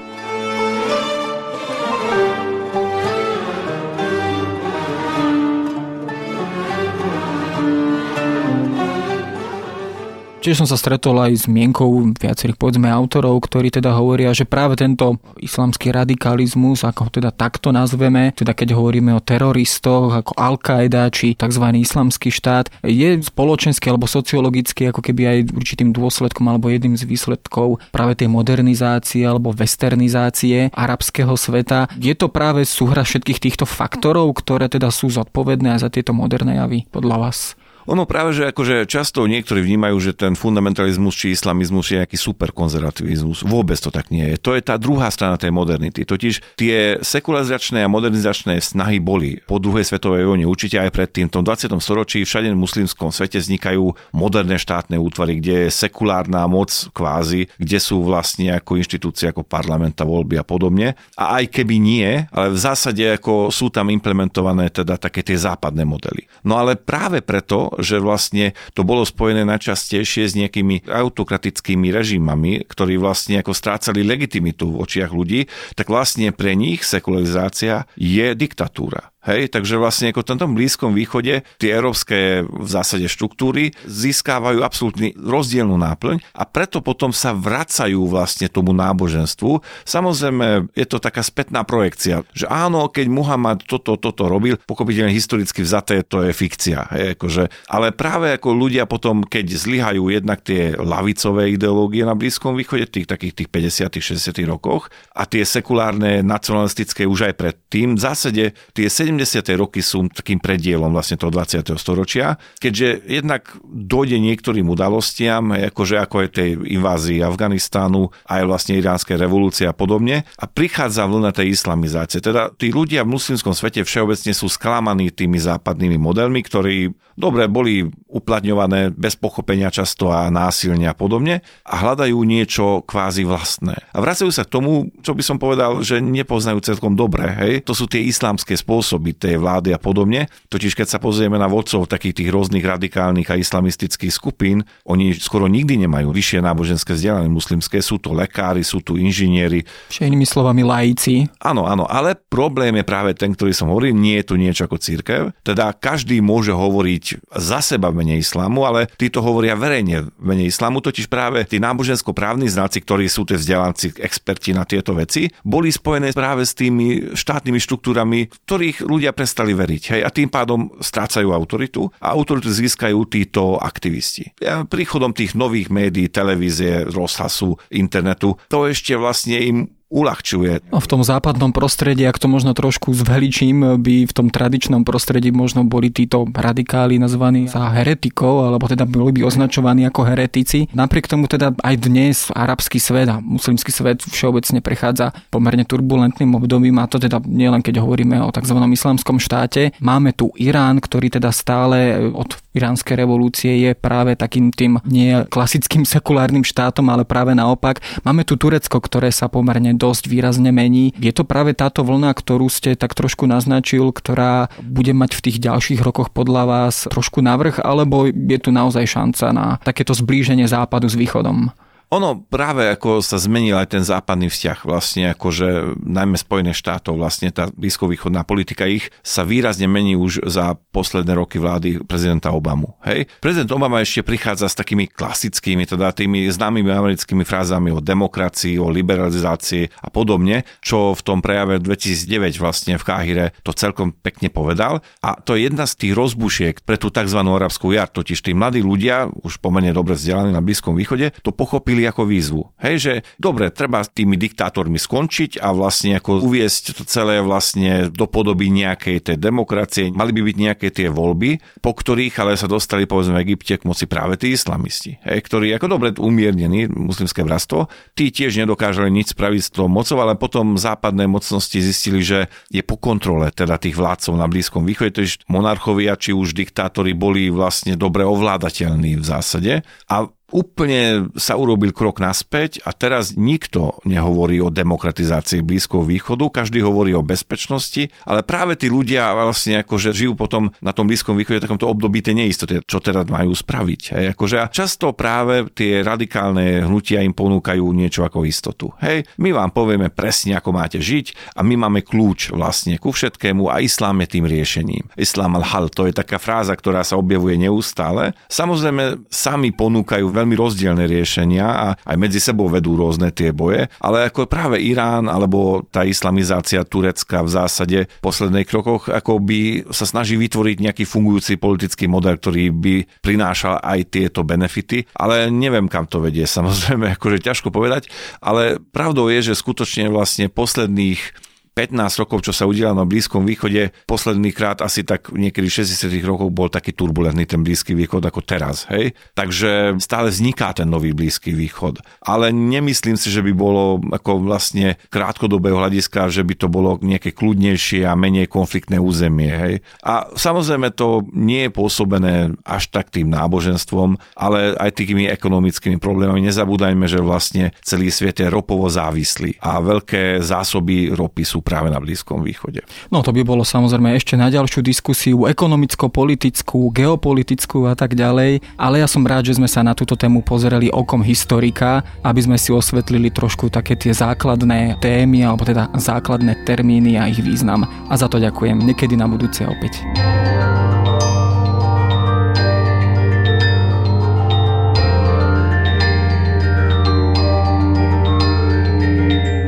Tiež 10.47 10.63
som 10.63 10.71
sa 10.71 10.79
stretol 10.79 11.19
aj 11.19 11.43
s 11.43 11.45
mienkou 11.51 12.07
viacerých 12.15 12.55
povedzme 12.55 12.87
autorov, 12.87 13.43
ktorí 13.43 13.67
teda 13.67 13.91
hovoria, 13.91 14.31
že 14.31 14.47
práve 14.47 14.79
tento 14.79 15.19
islamský 15.43 15.91
radikalizmus, 15.91 16.87
ako 16.87 17.03
ho 17.03 17.09
teda 17.11 17.35
takto 17.35 17.75
nazveme, 17.75 18.31
teda 18.31 18.55
keď 18.55 18.71
hovoríme 18.79 19.11
o 19.11 19.19
teroristoch 19.19 20.15
ako 20.15 20.31
Al-Qaeda 20.39 21.11
či 21.11 21.35
tzv. 21.35 21.59
islamský 21.83 22.31
štát, 22.31 22.71
je 22.79 23.19
spoločenský 23.27 23.91
alebo 23.91 24.07
sociologický 24.07 24.87
ako 24.87 25.03
keby 25.03 25.23
aj 25.27 25.37
určitým 25.51 25.91
dôsledkom 25.91 26.47
alebo 26.47 26.71
jedným 26.71 26.95
z 26.95 27.03
výsledkov 27.03 27.83
práve 27.91 28.15
tej 28.15 28.31
modernizácie 28.31 29.27
alebo 29.27 29.51
westernizácie 29.51 30.71
arabského 30.71 31.35
sveta. 31.35 31.91
Je 31.99 32.15
to 32.15 32.31
práve 32.31 32.63
súhra 32.63 33.03
všetkých 33.03 33.43
týchto 33.43 33.67
faktorov, 33.67 34.31
ktoré 34.39 34.71
teda 34.71 34.95
sú 34.95 35.11
zodpovedné 35.11 35.75
za 35.75 35.91
tieto 35.91 36.15
moderné 36.15 36.63
javy 36.63 36.87
podľa 36.87 37.19
vás? 37.19 37.56
Ono 37.87 38.03
práve, 38.03 38.35
že 38.35 38.51
akože 38.51 38.83
často 38.83 39.23
niektorí 39.23 39.63
vnímajú, 39.63 39.95
že 40.03 40.11
ten 40.11 40.35
fundamentalizmus 40.35 41.15
či 41.15 41.31
islamizmus 41.31 41.87
je 41.87 42.03
nejaký 42.03 42.19
superkonzervativizmus. 42.19 43.47
Vôbec 43.47 43.79
to 43.79 43.87
tak 43.87 44.11
nie 44.11 44.27
je. 44.27 44.35
To 44.43 44.51
je 44.51 44.61
tá 44.61 44.75
druhá 44.75 45.07
strana 45.07 45.39
tej 45.39 45.55
modernity. 45.55 46.03
Totiž 46.03 46.59
tie 46.59 46.99
sekularizačné 46.99 47.79
a 47.79 47.87
modernizačné 47.87 48.59
snahy 48.59 48.99
boli 48.99 49.39
po 49.47 49.55
druhej 49.63 49.87
svetovej 49.87 50.27
vojne, 50.27 50.43
určite 50.43 50.83
aj 50.83 50.91
predtým, 50.91 51.31
v 51.31 51.39
tom 51.39 51.43
20. 51.47 51.79
storočí 51.79 52.27
všade 52.27 52.51
v 52.51 52.59
muslimskom 52.59 53.07
svete 53.07 53.39
vznikajú 53.39 53.95
moderné 54.11 54.59
štátne 54.59 54.99
útvary, 54.99 55.39
kde 55.39 55.67
je 55.67 55.69
sekulárna 55.71 56.43
moc 56.51 56.75
kvázi, 56.91 57.47
kde 57.55 57.79
sú 57.79 58.03
vlastne 58.03 58.51
ako 58.51 58.75
inštitúcie 58.83 59.31
ako 59.31 59.47
parlament 59.47 59.95
a 60.03 60.05
voľby 60.05 60.35
a 60.35 60.43
podobne. 60.43 60.99
A 61.15 61.39
aj 61.39 61.55
keby 61.55 61.79
nie, 61.79 62.27
ale 62.35 62.51
v 62.51 62.59
zásade 62.59 63.15
ako 63.15 63.47
sú 63.47 63.71
tam 63.71 63.87
implementované 63.87 64.67
teda 64.67 64.99
také 64.99 65.23
tie 65.23 65.39
západné 65.39 65.87
modely. 65.87 66.27
No 66.43 66.59
ale 66.59 66.75
práve 66.75 67.23
preto, 67.23 67.76
že 67.79 68.01
vlastne 68.01 68.57
to 68.73 68.81
bolo 68.83 69.05
spojené 69.07 69.45
najčastejšie 69.47 70.23
s 70.27 70.33
nejakými 70.37 70.89
autokratickými 70.89 71.89
režimami, 71.93 72.65
ktorí 72.67 72.99
vlastne 72.99 73.39
ako 73.39 73.53
strácali 73.53 74.03
legitimitu 74.03 74.69
v 74.73 74.79
očiach 74.83 75.11
ľudí, 75.13 75.49
tak 75.77 75.89
vlastne 75.89 76.33
pre 76.33 76.53
nich 76.53 76.83
sekularizácia 76.83 77.89
je 77.95 78.33
diktatúra. 78.33 79.16
Hej, 79.27 79.51
takže 79.51 79.75
vlastne 79.75 80.15
ako 80.15 80.23
v 80.23 80.29
tomto 80.31 80.47
Blízkom 80.47 80.95
východe 80.95 81.43
tie 81.59 81.69
európske 81.75 82.47
v 82.47 82.69
zásade 82.71 83.11
štruktúry 83.11 83.75
získávajú 83.83 84.63
absolútne 84.63 85.11
rozdielnú 85.19 85.75
náplň 85.75 86.23
a 86.31 86.47
preto 86.47 86.79
potom 86.79 87.11
sa 87.11 87.35
vracajú 87.35 88.07
vlastne 88.07 88.47
tomu 88.47 88.71
náboženstvu. 88.71 89.59
Samozrejme, 89.83 90.71
je 90.71 90.87
to 90.87 91.03
taká 91.03 91.19
spätná 91.27 91.67
projekcia, 91.67 92.23
že 92.31 92.47
áno, 92.47 92.87
keď 92.87 93.11
Muhammad 93.11 93.67
toto, 93.67 93.99
toto 93.99 94.31
robil, 94.31 94.55
pochopiteľne 94.63 95.11
historicky 95.11 95.59
vzaté, 95.59 96.07
to 96.07 96.23
je 96.23 96.31
fikcia. 96.31 96.87
Hej, 96.95 97.19
akože, 97.19 97.43
ale 97.67 97.91
práve 97.91 98.31
ako 98.31 98.55
ľudia 98.55 98.87
potom, 98.87 99.27
keď 99.27 99.59
zlyhajú 99.59 100.07
jednak 100.07 100.39
tie 100.39 100.71
lavicové 100.79 101.51
ideológie 101.51 102.07
na 102.07 102.15
Blízkom 102.15 102.55
východe, 102.55 102.87
tých 102.87 103.11
takých 103.11 103.43
tých 103.43 103.49
50 103.51 103.91
60 103.91 104.47
rokoch 104.47 104.87
a 105.11 105.27
tie 105.27 105.43
sekulárne 105.43 106.23
nacionalistické 106.23 107.03
už 107.03 107.27
aj 107.27 107.33
predtým, 107.35 107.99
v 107.99 108.01
zásade 108.01 108.43
tie 108.71 108.87
70 108.87 109.16
70. 109.17 109.57
roky 109.57 109.81
sú 109.81 110.05
takým 110.11 110.37
predielom 110.37 110.93
vlastne 110.93 111.17
toho 111.17 111.33
20. 111.33 111.73
storočia, 111.79 112.37
keďže 112.61 113.07
jednak 113.09 113.49
dojde 113.65 114.21
niektorým 114.21 114.67
udalostiam, 114.69 115.55
akože 115.55 115.97
ako 115.97 116.15
je 116.23 116.29
tej 116.29 116.49
invázii 116.77 117.25
Afganistánu, 117.25 118.13
aj 118.29 118.41
vlastne 118.45 118.77
iránskej 118.77 119.17
revolúcie 119.17 119.65
a 119.65 119.73
podobne, 119.73 120.27
a 120.37 120.45
prichádza 120.45 121.07
vlna 121.07 121.33
tej 121.33 121.53
islamizácie. 121.53 122.19
Teda 122.21 122.53
tí 122.53 122.69
ľudia 122.69 123.07
v 123.07 123.17
muslimskom 123.17 123.55
svete 123.55 123.81
všeobecne 123.87 124.33
sú 124.35 124.51
sklamaní 124.51 125.09
tými 125.09 125.39
západnými 125.41 125.97
modelmi, 125.97 126.43
ktorí 126.43 126.91
dobre 127.17 127.49
boli 127.49 127.87
uplatňované 128.07 128.93
bez 128.93 129.17
pochopenia 129.17 129.73
často 129.73 130.13
a 130.13 130.29
násilne 130.29 130.85
a 130.89 130.95
podobne 130.95 131.41
a 131.65 131.73
hľadajú 131.81 132.17
niečo 132.23 132.81
kvázi 132.85 133.25
vlastné. 133.25 133.75
A 133.93 133.97
vracajú 133.99 134.29
sa 134.29 134.45
k 134.45 134.53
tomu, 134.53 134.93
čo 135.01 135.17
by 135.17 135.23
som 135.25 135.37
povedal, 135.41 135.81
že 135.81 136.01
nepoznajú 136.01 136.61
celkom 136.61 136.93
dobre. 136.97 137.25
Hej? 137.27 137.53
To 137.67 137.73
sú 137.77 137.85
tie 137.89 138.01
islamské 138.05 138.57
spôsoby 138.57 139.06
byť 139.07 139.15
tej 139.15 139.35
vlády 139.39 139.69
a 139.71 139.79
podobne. 139.79 140.27
Totiž 140.51 140.75
keď 140.75 140.87
sa 140.91 140.99
pozrieme 140.99 141.39
na 141.39 141.47
vodcov 141.47 141.87
takých 141.87 142.23
tých 142.23 142.29
rôznych 142.33 142.63
radikálnych 142.63 143.31
a 143.31 143.39
islamistických 143.39 144.11
skupín, 144.11 144.67
oni 144.83 145.15
skoro 145.15 145.47
nikdy 145.47 145.87
nemajú 145.87 146.11
vyššie 146.11 146.43
náboženské 146.43 146.91
vzdelanie 146.91 147.31
muslimské, 147.31 147.79
sú 147.79 147.97
to 147.97 148.11
lekári, 148.11 148.67
sú 148.67 148.83
tu 148.83 148.99
inžinieri. 148.99 149.63
Všetkými 149.87 150.27
slovami 150.27 150.67
laici. 150.67 151.31
Áno, 151.39 151.63
áno, 151.63 151.87
ale 151.87 152.19
problém 152.19 152.75
je 152.81 152.85
práve 152.85 153.11
ten, 153.15 153.31
ktorý 153.31 153.55
som 153.55 153.71
hovoril, 153.71 153.95
nie 153.95 154.19
je 154.19 154.27
tu 154.27 154.35
niečo 154.35 154.67
ako 154.67 154.77
církev. 154.81 155.21
Teda 155.45 155.71
každý 155.71 156.19
môže 156.19 156.51
hovoriť 156.51 157.31
za 157.37 157.63
seba 157.63 157.93
mene 157.95 158.19
islámu, 158.19 158.67
ale 158.67 158.91
títo 158.99 159.23
hovoria 159.23 159.55
verejne 159.55 160.11
v 160.11 160.23
mene 160.23 160.43
islámu, 160.49 160.83
totiž 160.83 161.07
práve 161.07 161.47
tí 161.47 161.61
nábožensko-právni 161.63 162.51
znáci, 162.51 162.83
ktorí 162.83 163.07
sú 163.07 163.23
tie 163.23 163.39
vzdelanci, 163.39 163.95
experti 164.01 164.51
na 164.51 164.67
tieto 164.67 164.97
veci, 164.97 165.29
boli 165.45 165.71
spojené 165.71 166.11
práve 166.11 166.43
s 166.43 166.57
tými 166.57 167.13
štátnymi 167.13 167.59
štruktúrami, 167.61 168.19
ktorých 168.47 168.83
ľudia 168.97 169.13
prestali 169.13 169.53
veriť. 169.53 169.83
Hej, 169.93 170.01
a 170.01 170.09
tým 170.09 170.27
pádom 170.33 170.73
strácajú 170.81 171.29
autoritu 171.29 171.87
a 172.01 172.11
autoritu 172.17 172.49
získajú 172.49 172.97
títo 173.05 173.61
aktivisti. 173.61 174.33
Ja, 174.41 174.65
príchodom 174.65 175.13
tých 175.13 175.37
nových 175.37 175.69
médií, 175.69 176.09
televízie, 176.09 176.89
rozhlasu, 176.89 177.61
internetu, 177.69 178.35
to 178.49 178.65
ešte 178.65 178.97
vlastne 178.97 179.37
im 179.37 179.57
uľahčuje. 179.87 180.67
No, 180.71 180.83
v 180.83 180.87
tom 180.87 181.01
západnom 181.01 181.55
prostredí, 181.55 182.03
ak 182.03 182.19
to 182.19 182.27
možno 182.27 182.51
trošku 182.51 182.91
zveličím, 182.91 183.79
by 183.79 184.07
v 184.07 184.13
tom 184.13 184.27
tradičnom 184.27 184.83
prostredí 184.83 185.31
možno 185.31 185.63
boli 185.63 185.91
títo 185.91 186.27
radikáli 186.27 186.99
nazvaní 186.99 187.47
za 187.47 187.71
heretikov, 187.71 188.51
alebo 188.51 188.67
teda 188.67 188.83
boli 188.83 189.19
by 189.19 189.21
označovaní 189.23 189.87
ako 189.87 190.03
heretici. 190.03 190.67
Napriek 190.75 191.07
tomu 191.07 191.31
teda 191.31 191.55
aj 191.63 191.75
dnes 191.79 192.27
arabský 192.35 192.83
svet 192.83 193.07
a 193.07 193.23
muslimský 193.23 193.71
svet 193.71 194.03
všeobecne 194.03 194.59
prechádza 194.59 195.15
pomerne 195.31 195.63
turbulentným 195.63 196.35
obdobím 196.35 196.83
a 196.83 196.89
to 196.91 196.99
teda 196.99 197.23
nielen 197.23 197.63
keď 197.63 197.79
hovoríme 197.79 198.19
o 198.19 198.33
tzv. 198.33 198.57
islamskom 198.59 199.23
štáte. 199.23 199.71
Máme 199.79 200.11
tu 200.11 200.35
Irán, 200.35 200.83
ktorý 200.83 201.07
teda 201.07 201.31
stále 201.31 201.95
od 202.11 202.35
iránskej 202.57 202.97
revolúcie 202.97 203.53
je 203.63 203.71
práve 203.77 204.17
takým 204.17 204.49
tým 204.49 204.81
nie 204.83 205.23
klasickým 205.29 205.85
sekulárnym 205.85 206.43
štátom, 206.43 206.89
ale 206.89 207.05
práve 207.05 207.37
naopak. 207.37 207.79
Máme 208.01 208.25
tu 208.25 208.35
Turecko, 208.35 208.81
ktoré 208.81 209.13
sa 209.13 209.29
pomerne 209.29 209.77
dosť 209.77 210.09
výrazne 210.09 210.49
mení. 210.49 210.91
Je 210.97 211.13
to 211.13 211.23
práve 211.23 211.53
táto 211.53 211.85
vlna, 211.85 212.11
ktorú 212.17 212.49
ste 212.49 212.73
tak 212.73 212.97
trošku 212.97 213.29
naznačil, 213.29 213.93
ktorá 213.93 214.49
bude 214.59 214.91
mať 214.91 215.17
v 215.17 215.23
tých 215.29 215.37
ďalších 215.37 215.79
rokoch 215.85 216.09
podľa 216.09 216.43
vás 216.49 216.89
trošku 216.89 217.21
navrh, 217.21 217.61
alebo 217.61 218.09
je 218.09 218.39
tu 218.41 218.49
naozaj 218.49 218.89
šanca 218.89 219.25
na 219.31 219.45
takéto 219.61 219.93
zblíženie 219.93 220.49
západu 220.49 220.89
s 220.89 220.97
východom? 220.97 221.53
Ono 221.87 222.19
práve 222.19 222.67
ako 222.67 222.99
sa 222.99 223.15
zmenil 223.15 223.55
aj 223.55 223.71
ten 223.71 223.83
západný 223.83 224.27
vzťah, 224.27 224.67
vlastne 224.67 225.15
akože 225.15 225.79
najmä 225.79 226.19
Spojené 226.19 226.51
štátov, 226.51 226.99
vlastne 226.99 227.31
tá 227.31 227.47
blízkovýchodná 227.47 228.27
politika 228.27 228.67
ich 228.67 228.91
sa 229.07 229.23
výrazne 229.23 229.71
mení 229.71 229.95
už 229.95 230.27
za 230.27 230.59
posledné 230.75 231.15
roky 231.15 231.39
vlády 231.39 231.79
prezidenta 231.87 232.35
Obamu. 232.35 232.75
Hej? 232.83 233.07
Prezident 233.23 233.47
Obama 233.55 233.79
ešte 233.79 234.03
prichádza 234.03 234.51
s 234.51 234.59
takými 234.59 234.91
klasickými, 234.91 235.63
teda 235.63 235.95
tými 235.95 236.27
známymi 236.27 236.67
americkými 236.67 237.23
frázami 237.23 237.71
o 237.71 237.79
demokracii, 237.79 238.59
o 238.59 238.67
liberalizácii 238.67 239.79
a 239.79 239.87
podobne, 239.87 240.43
čo 240.59 240.91
v 240.91 241.01
tom 241.07 241.23
prejave 241.23 241.63
2009 241.63 242.35
vlastne 242.35 242.75
v 242.75 242.83
Káhire 242.83 243.25
to 243.47 243.55
celkom 243.55 243.95
pekne 243.95 244.27
povedal. 244.27 244.83
A 244.99 245.15
to 245.23 245.39
je 245.39 245.47
jedna 245.47 245.63
z 245.63 245.87
tých 245.87 245.93
rozbušiek 245.95 246.67
pre 246.67 246.75
tú 246.75 246.91
tzv. 246.91 247.19
arabskú 247.23 247.71
jar, 247.71 247.87
totiž 247.87 248.19
tí 248.19 248.35
mladí 248.35 248.59
ľudia, 248.59 249.07
už 249.23 249.39
pomerne 249.39 249.71
dobre 249.71 249.95
vzdelaní 249.95 250.35
na 250.35 250.43
Blízkom 250.43 250.75
východe, 250.75 251.15
to 251.23 251.31
pochopili 251.31 251.76
pochopili 251.77 251.85
ako 251.85 252.03
výzvu. 252.09 252.43
Hej, 252.57 252.75
že 252.81 252.93
dobre, 253.21 253.53
treba 253.53 253.85
s 253.85 253.93
tými 253.93 254.17
diktátormi 254.17 254.81
skončiť 254.81 255.37
a 255.37 255.53
vlastne 255.53 256.01
ako 256.01 256.25
uviesť 256.25 256.81
to 256.81 256.83
celé 256.89 257.21
vlastne 257.21 257.93
do 257.93 258.09
podoby 258.09 258.49
nejakej 258.49 259.13
tej 259.13 259.17
demokracie. 259.21 259.93
Mali 259.93 260.09
by 260.09 260.21
byť 260.25 260.37
nejaké 260.37 260.67
tie 260.73 260.89
voľby, 260.89 261.61
po 261.61 261.77
ktorých 261.77 262.17
ale 262.17 262.33
sa 262.33 262.49
dostali 262.49 262.89
povedzme 262.89 263.21
v 263.21 263.23
Egypte 263.29 263.61
k 263.61 263.67
moci 263.67 263.85
práve 263.85 264.17
tí 264.17 264.33
islamisti, 264.33 264.97
hej, 265.05 265.19
ktorí 265.21 265.53
ako 265.53 265.67
dobre 265.69 265.93
umiernení 266.01 266.65
muslimské 266.71 267.21
vrastvo, 267.21 267.69
tí 267.93 268.09
tiež 268.09 268.41
nedokážali 268.41 268.89
nič 268.89 269.13
spraviť 269.13 269.41
s 269.43 269.53
tou 269.53 269.69
mocou, 269.69 270.01
ale 270.01 270.17
potom 270.17 270.57
západné 270.57 271.05
mocnosti 271.05 271.61
zistili, 271.61 272.01
že 272.01 272.31
je 272.49 272.63
po 272.65 272.79
kontrole 272.79 273.29
teda 273.29 273.61
tých 273.61 273.77
vládcov 273.77 274.13
na 274.17 274.25
Blízkom 274.25 274.65
východe, 274.65 274.97
je 274.97 275.21
monarchovia 275.29 275.99
či 275.99 276.15
už 276.15 276.33
diktátori 276.33 276.97
boli 276.97 277.29
vlastne 277.29 277.77
dobre 277.77 278.01
ovládateľní 278.07 278.97
v 278.97 279.05
zásade 279.05 279.53
a 279.91 280.07
úplne 280.31 281.07
sa 281.15 281.39
urobil 281.39 281.71
krok 281.71 282.03
naspäť 282.03 282.59
a 282.67 282.75
teraz 282.75 283.15
nikto 283.15 283.79
nehovorí 283.87 284.43
o 284.43 284.51
demokratizácii 284.51 285.39
Blízkoho 285.43 285.87
východu, 285.87 286.27
každý 286.27 286.59
hovorí 286.59 286.91
o 286.91 287.05
bezpečnosti, 287.05 287.87
ale 288.03 288.27
práve 288.27 288.59
tí 288.59 288.67
ľudia 288.67 289.15
vlastne 289.15 289.63
akože 289.63 289.95
žijú 289.95 290.19
potom 290.19 290.51
na 290.59 290.75
tom 290.75 290.91
Blízkom 290.91 291.15
východe 291.15 291.39
v 291.39 291.45
takomto 291.47 291.71
období 291.71 292.03
tej 292.03 292.19
neistoty, 292.19 292.59
čo 292.67 292.83
teda 292.83 293.07
majú 293.07 293.31
spraviť. 293.31 293.81
Hej, 293.95 294.05
akože 294.17 294.35
a 294.43 294.51
často 294.51 294.91
práve 294.91 295.47
tie 295.55 295.79
radikálne 295.79 296.67
hnutia 296.67 296.99
im 297.01 297.15
ponúkajú 297.15 297.63
niečo 297.71 298.03
ako 298.03 298.27
istotu. 298.27 298.75
Hej, 298.83 299.07
my 299.23 299.31
vám 299.31 299.55
povieme 299.55 299.87
presne, 299.87 300.35
ako 300.35 300.51
máte 300.51 300.83
žiť 300.83 301.39
a 301.39 301.41
my 301.41 301.55
máme 301.55 301.87
kľúč 301.87 302.35
vlastne 302.35 302.75
ku 302.75 302.91
všetkému 302.91 303.47
a 303.47 303.63
islám 303.63 304.03
je 304.03 304.07
tým 304.19 304.25
riešením. 304.27 304.83
Islám 304.99 305.39
al-hal, 305.39 305.71
to 305.71 305.87
je 305.87 305.95
taká 305.95 306.19
fráza, 306.19 306.51
ktorá 306.51 306.83
sa 306.83 306.99
objavuje 306.99 307.39
neustále. 307.39 308.11
Samozrejme, 308.27 309.07
sami 309.07 309.55
ponúkajú 309.55 310.16
veľmi 310.17 310.35
rozdielne 310.35 310.89
riešenia 310.89 311.45
a 311.45 311.67
aj 311.77 311.97
medzi 311.97 312.17
sebou 312.17 312.49
vedú 312.49 312.73
rôzne 312.73 313.13
tie 313.13 313.29
boje, 313.29 313.69
ale 313.77 314.09
ako 314.09 314.25
práve 314.25 314.57
Irán 314.57 315.05
alebo 315.05 315.61
tá 315.69 315.85
islamizácia 315.85 316.65
Turecka 316.65 317.21
v 317.21 317.29
zásade 317.29 317.79
v 317.85 318.01
posledných 318.01 318.49
krokoch 318.49 318.89
ako 318.89 319.21
by 319.21 319.69
sa 319.69 319.85
snaží 319.85 320.17
vytvoriť 320.17 320.57
nejaký 320.57 320.83
fungujúci 320.89 321.37
politický 321.37 321.85
model, 321.85 322.17
ktorý 322.17 322.49
by 322.49 322.75
prinášal 323.05 323.61
aj 323.61 323.79
tieto 323.93 324.25
benefity, 324.25 324.89
ale 324.97 325.29
neviem 325.29 325.69
kam 325.69 325.85
to 325.85 326.01
vedie, 326.01 326.25
samozrejme, 326.37 326.97
akože 326.97 327.21
ťažko 327.21 327.53
povedať, 327.53 327.91
ale 328.19 328.57
pravdou 328.59 329.07
je, 329.13 329.31
že 329.31 329.39
skutočne 329.39 329.93
vlastne 329.93 330.31
posledných 330.31 331.26
15 331.57 332.05
rokov, 332.05 332.21
čo 332.21 332.37
sa 332.37 332.45
udialo 332.45 332.77
na 332.77 332.85
Blízkom 332.85 333.25
východe, 333.25 333.73
posledný 333.89 334.29
krát 334.29 334.61
asi 334.61 334.85
tak 334.85 335.09
niekedy 335.09 335.49
60 335.49 335.89
rokov 336.05 336.29
bol 336.29 336.53
taký 336.53 336.69
turbulentný 336.69 337.25
ten 337.25 337.41
Blízky 337.41 337.73
východ 337.73 338.05
ako 338.05 338.21
teraz. 338.21 338.69
Hej? 338.69 338.93
Takže 339.17 339.81
stále 339.81 340.13
vzniká 340.13 340.53
ten 340.53 340.69
nový 340.69 340.93
Blízky 340.93 341.33
východ. 341.33 341.81
Ale 342.05 342.29
nemyslím 342.29 342.93
si, 342.93 343.09
že 343.09 343.25
by 343.25 343.33
bolo 343.33 343.81
ako 343.89 344.21
vlastne 344.21 344.77
krátkodobého 344.93 345.57
hľadiska, 345.57 346.13
že 346.13 346.21
by 346.21 346.37
to 346.37 346.45
bolo 346.45 346.77
nejaké 346.77 347.09
kľudnejšie 347.17 347.89
a 347.89 347.97
menej 347.97 348.29
konfliktné 348.29 348.77
územie. 348.77 349.33
Hej? 349.33 349.65
A 349.81 350.13
samozrejme 350.13 350.69
to 350.77 351.09
nie 351.17 351.49
je 351.49 351.55
pôsobené 351.57 352.37
až 352.45 352.69
tak 352.69 352.93
tým 352.93 353.09
náboženstvom, 353.09 353.97
ale 354.13 354.53
aj 354.61 354.77
tými 354.77 355.09
ekonomickými 355.09 355.81
problémami. 355.81 356.21
Nezabúdajme, 356.21 356.85
že 356.85 357.01
vlastne 357.01 357.49
celý 357.65 357.89
svet 357.89 358.21
je 358.21 358.29
ropovo 358.29 358.69
závislý 358.69 359.41
a 359.41 359.57
veľké 359.57 360.21
zásoby 360.21 360.93
ropy 360.93 361.25
sú 361.25 361.46
práve 361.47 361.71
na 361.71 361.79
Blízkom 361.79 362.19
východe. 362.19 362.67
No 362.91 362.99
to 362.99 363.15
by 363.15 363.23
bolo 363.23 363.47
samozrejme 363.47 363.95
ešte 363.95 364.19
na 364.19 364.27
ďalšiu 364.27 364.59
diskusiu 364.59 365.23
ekonomicko-politickú, 365.31 366.75
geopolitickú 366.75 367.71
a 367.71 367.73
tak 367.79 367.95
ďalej, 367.95 368.43
ale 368.59 368.83
ja 368.83 368.87
som 368.91 369.07
rád, 369.07 369.31
že 369.31 369.39
sme 369.39 369.47
sa 369.47 369.63
na 369.63 369.71
túto 369.71 369.95
tému 369.95 370.27
pozreli 370.27 370.67
okom 370.67 370.99
historika, 370.99 371.87
aby 372.03 372.19
sme 372.19 372.35
si 372.35 372.51
osvetlili 372.51 373.07
trošku 373.07 373.47
také 373.47 373.79
tie 373.79 373.95
základné 373.95 374.83
témy 374.83 375.23
alebo 375.23 375.47
teda 375.47 375.71
základné 375.71 376.43
termíny 376.43 376.99
a 376.99 377.07
ich 377.07 377.23
význam. 377.23 377.63
A 377.87 377.95
za 377.95 378.11
to 378.11 378.19
ďakujem. 378.19 378.59
Niekedy 378.59 378.99
na 378.99 379.07
budúce 379.07 379.47
opäť. 379.47 379.79